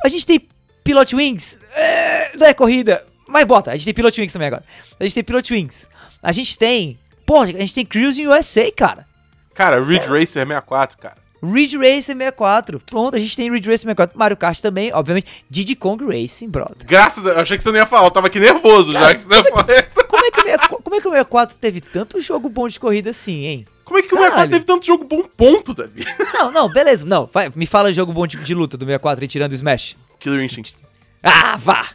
[0.03, 0.47] A gente tem
[0.85, 4.63] Pilot Wings, é, não é corrida, mas bota, a gente tem Pilot Wings também agora.
[4.99, 5.89] A gente tem Pilot Wings.
[6.21, 9.07] A gente tem, porra, a gente tem Cruising USA, cara.
[9.55, 10.13] Cara, Ridge Sério?
[10.13, 11.15] Racer 64, cara.
[11.43, 12.79] Ridge Racer 64.
[12.85, 14.17] Pronto, a gente tem Ridge Racer 64.
[14.17, 15.27] Mario Kart também, obviamente.
[15.49, 16.85] Diddy Kong Racing, brother.
[16.85, 19.21] Graças a eu achei que você não ia falar, eu tava aqui nervoso já que
[19.21, 20.05] você não ia falar isso.
[20.05, 22.79] Como é, que o 64, como é que o 64 teve tanto jogo bom de
[22.79, 23.65] corrida assim, hein?
[23.83, 24.33] Como é que o Caralho.
[24.33, 26.05] 64 teve tanto jogo bom ponto, Davi?
[26.31, 27.03] Não, não, beleza.
[27.05, 29.95] Não, vai, me fala jogo bom de, de luta do 64 aí tirando o Smash.
[30.19, 30.75] Killer Instinct.
[31.23, 31.87] Ah, vá!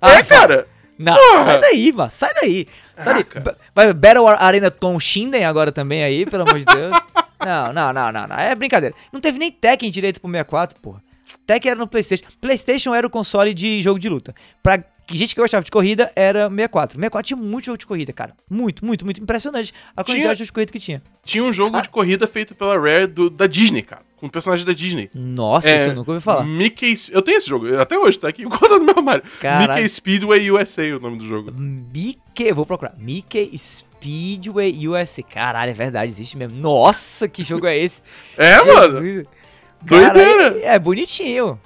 [0.00, 0.28] Ah, É, vá.
[0.36, 0.68] cara.
[0.98, 1.44] Não, Porra.
[1.44, 2.10] sai daí, mano.
[2.10, 2.68] Sai daí.
[2.96, 3.24] Sai daí.
[3.24, 3.58] Caraca.
[3.74, 6.96] Vai Battle Arena Tom Shinden agora também aí, pelo amor de Deus.
[7.44, 8.34] Não, não, não, não, não.
[8.36, 8.92] É brincadeira.
[9.12, 11.00] Não teve nem Tekken direito pro 64, porra.
[11.46, 12.24] Tekken era no PlayStation.
[12.40, 14.34] PlayStation era o console de jogo de luta.
[14.60, 16.96] Pra gente que gostava de corrida, era 64.
[16.96, 18.34] 64 tinha muito jogo de corrida, cara.
[18.50, 21.00] Muito, muito, muito impressionante a quantidade Tinha- de de corrida que tinha.
[21.24, 21.52] Tinha um Ah.
[21.52, 24.02] jogo de corrida feito pela Rare do- da Disney, cara.
[24.16, 25.10] Com um personagem da Disney.
[25.14, 26.42] Nossa, É, isso eu nunca ouvi falar.
[26.44, 26.94] Mickey.
[27.10, 29.22] Eu tenho esse jogo, até hoje, tá aqui guardado no meu armário.
[29.40, 29.74] Caralho.
[29.74, 31.52] Mickey Speedway USA, o nome do jogo.
[31.52, 32.94] Mickey, vou procurar.
[32.98, 35.22] Mickey Speedway USA.
[35.22, 36.56] Caralho, é verdade, existe mesmo.
[36.58, 38.02] Nossa, que jogo é esse?
[38.38, 39.02] É, mano.
[39.02, 39.26] Jesus.
[39.82, 40.50] Doideira.
[40.52, 41.60] Cara, é bonitinho.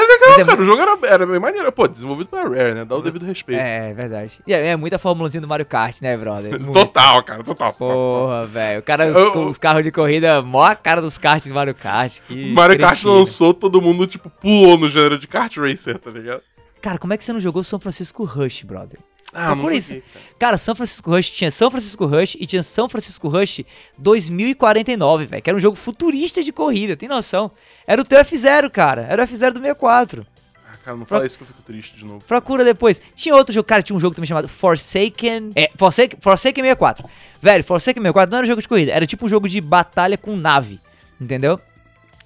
[0.00, 0.60] É legal, é cara.
[0.62, 1.70] O jogo era, era bem maneiro.
[1.72, 2.84] Pô, desenvolvido pela Rare, né?
[2.84, 3.60] Dá o devido respeito.
[3.60, 4.40] É, é verdade.
[4.46, 6.52] E é, é muita formulazinha do Mario Kart, né, brother?
[6.60, 6.72] Muito.
[6.72, 7.72] Total, cara, total.
[7.74, 8.80] Porra, velho.
[8.80, 11.54] O cara, os, Eu- com os carros de corrida, mó a cara dos karts do
[11.54, 12.20] Mario Kart.
[12.26, 16.42] Que Mario Kart lançou, todo mundo, tipo, pulou no gênero de kart racer, tá ligado?
[16.80, 18.98] Cara, como é que você não jogou São Francisco Rush, brother?
[19.32, 19.92] Ah, Procura isso.
[19.92, 20.04] cara.
[20.38, 23.60] Cara, São Francisco Rush tinha São Francisco Rush e tinha São Francisco Rush
[23.96, 25.42] 2049, velho.
[25.42, 27.50] Que era um jogo futurista de corrida, tem noção?
[27.86, 29.02] Era o teu F0, cara.
[29.08, 30.26] Era o F0 do 64.
[30.66, 32.24] Ah, cara, não fala isso que eu fico triste de novo.
[32.24, 33.00] Procura depois.
[33.14, 35.52] Tinha outro jogo, cara, tinha um jogo também chamado Forsaken.
[35.54, 37.08] É, Forsaken, Forsaken 64.
[37.40, 40.16] Velho, Forsaken 64 não era um jogo de corrida, era tipo um jogo de batalha
[40.18, 40.80] com nave.
[41.20, 41.60] Entendeu?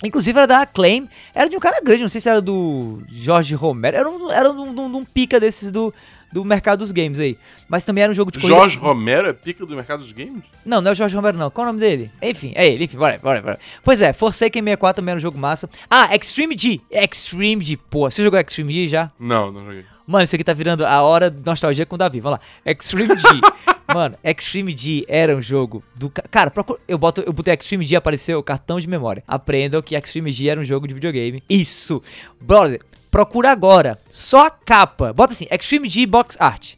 [0.07, 3.55] Inclusive era da Acclaim, era de um cara grande, não sei se era do Jorge
[3.55, 5.93] Romero, era um, era um, um, um pica desses do,
[6.33, 7.39] do mercado dos games aí.
[7.69, 8.59] Mas também era um jogo de corrida.
[8.59, 10.43] Jorge Romero é pica do mercado dos games?
[10.65, 11.51] Não, não é o Jorge Romero, não.
[11.51, 12.11] Qual é o nome dele?
[12.21, 13.59] Enfim, é ele, enfim, bora, bora, bora.
[13.83, 15.69] Pois é, Forsaken 64 também era um jogo massa.
[15.89, 16.81] Ah, Extreme G.
[16.91, 18.11] Extreme G, pô.
[18.11, 19.11] Você jogou Extreme G já?
[19.19, 19.94] Não, não joguei.
[20.07, 22.21] Mano, isso aqui tá virando a hora de nostalgia com o Davi.
[22.21, 22.71] Vamos lá.
[22.71, 23.27] Extreme G.
[23.95, 26.11] Mano, Extreme G era um jogo do.
[26.11, 26.79] ca- Cara, procura...
[26.87, 29.23] eu, boto, eu botei Extreme G apareceu cartão de memória.
[29.27, 31.43] Aprendam que Extreme G era um jogo de videogame.
[31.49, 32.03] Isso.
[32.41, 32.81] Brother,
[33.11, 33.99] procura agora.
[34.09, 35.13] Só a capa.
[35.13, 36.75] Bota assim, Extreme G Box Art.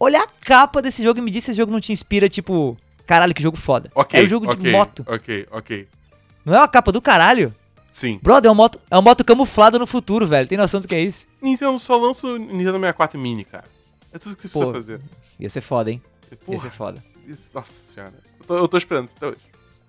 [0.00, 2.76] Olha a capa desse jogo e me diz se esse jogo não te inspira, tipo.
[3.06, 3.90] Caralho, que jogo foda.
[3.94, 4.18] Ok.
[4.18, 5.04] é um jogo de ok, moto.
[5.08, 5.88] Ok, ok.
[6.44, 7.54] Não é uma capa do caralho?
[7.92, 8.18] Sim.
[8.22, 10.48] Brother, é uma moto, é uma moto camuflada no futuro, velho.
[10.48, 11.26] Tem noção do que é isso?
[11.40, 13.64] Nintendo só lança o Nintendo 64 Mini, cara.
[14.12, 14.72] É tudo que você Pô.
[14.72, 15.00] precisa fazer.
[15.38, 16.02] Ia ser foda, hein?
[16.30, 17.04] Ia Porra, ser foda.
[17.28, 18.14] isso- nossa senhora.
[18.40, 19.38] Eu tô, eu tô esperando isso até hoje.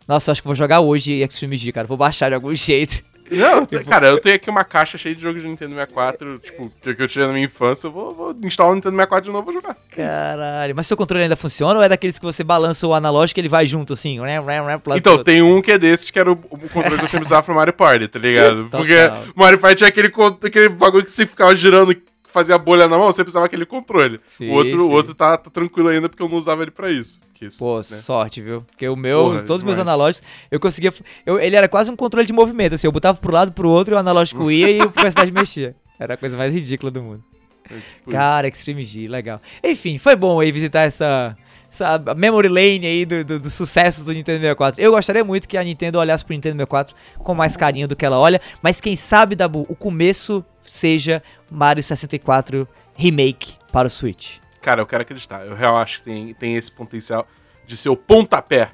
[0.07, 1.87] Nossa, eu acho que vou jogar hoje Extreme G, cara.
[1.87, 3.03] Vou baixar de algum jeito.
[3.31, 6.71] Não, te- cara, eu tenho aqui uma caixa cheia de jogos de Nintendo 64, tipo,
[6.81, 9.49] que eu tirei na minha infância, eu vou, vou instalar o Nintendo 64 de novo
[9.49, 9.77] e vou jogar.
[9.97, 10.07] É.
[10.07, 10.75] Caralho.
[10.75, 13.49] Mas seu controle ainda funciona ou é daqueles que você balança o analógico e ele
[13.49, 14.19] vai junto, assim?
[14.21, 14.41] Ré,
[14.79, 17.25] pro lado Então, tem um que é desses que era o, o controle que sempre
[17.25, 18.65] usava pro Mario Party, tá ligado?
[18.69, 18.79] Total.
[18.81, 20.11] Porque Mario Party tinha aquele,
[20.43, 21.95] aquele bagulho que você ficava girando
[22.33, 24.19] fazia bolha na mão, você precisava aquele controle.
[24.25, 26.91] Sim, o outro, o outro tá, tá tranquilo ainda porque eu não usava ele pra
[26.91, 27.21] isso.
[27.21, 27.83] Porque, Pô, né?
[27.83, 28.61] sorte, viu?
[28.61, 30.93] Porque o meu, Porra, todos os meus analógicos, eu conseguia.
[31.25, 32.87] Eu, ele era quase um controle de movimento, assim.
[32.87, 35.75] Eu botava pro lado, pro outro, e o analógico ia e o personagem mexia.
[35.99, 37.23] Era a coisa mais ridícula do mundo.
[37.69, 39.41] É, tipo, Cara, Extreme G, legal.
[39.63, 41.35] Enfim, foi bom aí visitar essa,
[41.75, 44.81] sabe, a memory lane aí do, do, dos sucessos do Nintendo 64.
[44.81, 48.05] Eu gostaria muito que a Nintendo olhasse pro Nintendo 64 com mais carinho do que
[48.05, 51.21] ela olha, mas quem sabe, Dabu, o começo seja
[51.51, 54.37] Mario 64 Remake para o Switch.
[54.61, 55.45] Cara, eu quero acreditar.
[55.45, 57.27] Eu real acho que tem, tem esse potencial
[57.65, 58.71] de ser o pontapé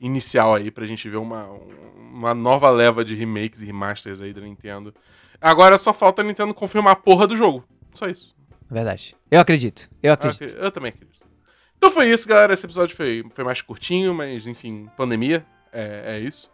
[0.00, 1.48] inicial aí pra gente ver uma,
[2.12, 4.94] uma nova leva de remakes e remasters aí da Nintendo.
[5.40, 7.64] Agora só falta a Nintendo confirmar a porra do jogo.
[7.94, 8.34] Só isso.
[8.70, 9.16] Verdade.
[9.30, 9.88] Eu acredito.
[10.02, 10.42] Eu Eu, acredito.
[10.44, 11.21] acredito- eu também acredito.
[11.82, 12.54] Então foi isso, galera.
[12.54, 15.44] Esse episódio foi, foi mais curtinho, mas enfim, pandemia.
[15.72, 16.48] É, é isso.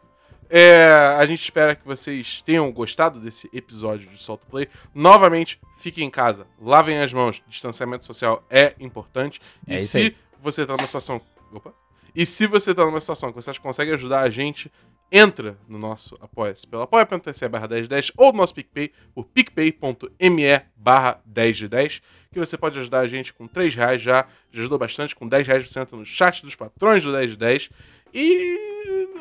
[0.49, 4.71] É, a gente espera que vocês tenham gostado desse episódio de Solto Play.
[4.95, 9.39] Novamente, fiquem em casa, lavem as mãos, distanciamento social é importante.
[9.67, 10.17] E É isso se aí.
[10.41, 11.21] você tá numa situação.
[11.53, 11.75] Opa!
[12.15, 14.73] E se você tá numa situação que você acha que consegue ajudar a gente,
[15.11, 21.21] entra no nosso Apoia-se pelo apoia.se barra 1010 ou no nosso PicPay por picpay.me barra
[21.27, 22.03] 1010
[22.33, 25.47] que você pode ajudar a gente com 3 reais já, já ajudou bastante, com 10
[25.47, 27.71] reais você entra no chat dos patrões do 1010
[28.13, 28.59] e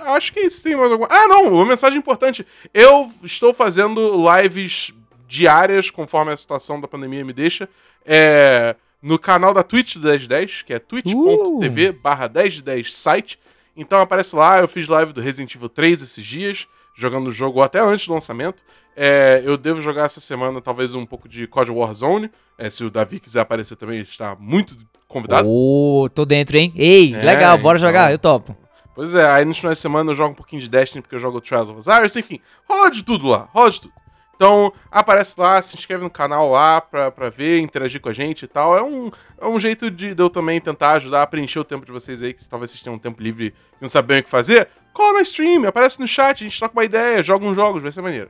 [0.01, 0.63] acho que isso.
[0.63, 1.09] Tem mais alguma...
[1.11, 2.45] Ah, não, uma mensagem importante.
[2.73, 4.93] Eu estou fazendo lives
[5.27, 7.67] diárias, conforme a situação da pandemia me deixa,
[8.05, 13.39] é, no canal da Twitch do 1010, que é twitch.tv barra 1010 site.
[13.77, 17.61] Então aparece lá, eu fiz live do Resident Evil 3 esses dias, jogando o jogo
[17.61, 18.63] até antes do lançamento.
[18.95, 22.31] É, eu devo jogar essa semana talvez um pouco de COD Warzone.
[22.57, 24.75] É, se o Davi quiser aparecer também, ele está muito
[25.07, 25.47] convidado.
[25.47, 26.73] Ô, tô dentro, hein?
[26.75, 27.87] Ei, É, legal, bora então.
[27.87, 28.57] jogar, eu topo.
[28.95, 31.19] Pois é, aí nos finais de semana eu jogo um pouquinho de Destiny, porque eu
[31.19, 33.93] jogo Trials of Osiris, enfim, rola de tudo lá, rola de tudo.
[34.37, 38.43] Então, aparece lá, se inscreve no canal lá pra, pra ver, interagir com a gente
[38.43, 38.77] e tal.
[38.77, 39.09] É um,
[39.41, 42.21] é um jeito de, de eu também tentar ajudar a preencher o tempo de vocês
[42.21, 44.69] aí, que talvez vocês tenham um tempo livre e não sabem o que fazer.
[44.93, 47.91] Cola na stream, aparece no chat, a gente troca uma ideia, joga uns jogos, vai
[47.91, 48.29] ser maneiro.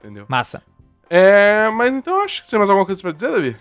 [0.00, 0.24] Entendeu?
[0.28, 0.62] Massa.
[1.10, 3.56] É, mas então acho que você tem mais alguma coisa pra dizer, Davi?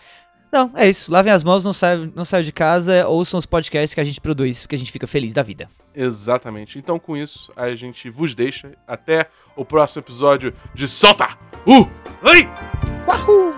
[0.54, 1.12] Não, é isso.
[1.12, 4.22] Lavem as mãos, não saiam não saiam de casa, ouçam os podcasts que a gente
[4.22, 5.68] produz, porque a gente fica feliz da vida.
[5.94, 6.78] Exatamente.
[6.78, 8.72] Então, com isso, a gente vos deixa.
[8.88, 11.53] Até o próximo episódio de Solta!
[11.66, 11.90] Oh
[12.22, 12.48] Hey.
[13.08, 13.54] Wahoo.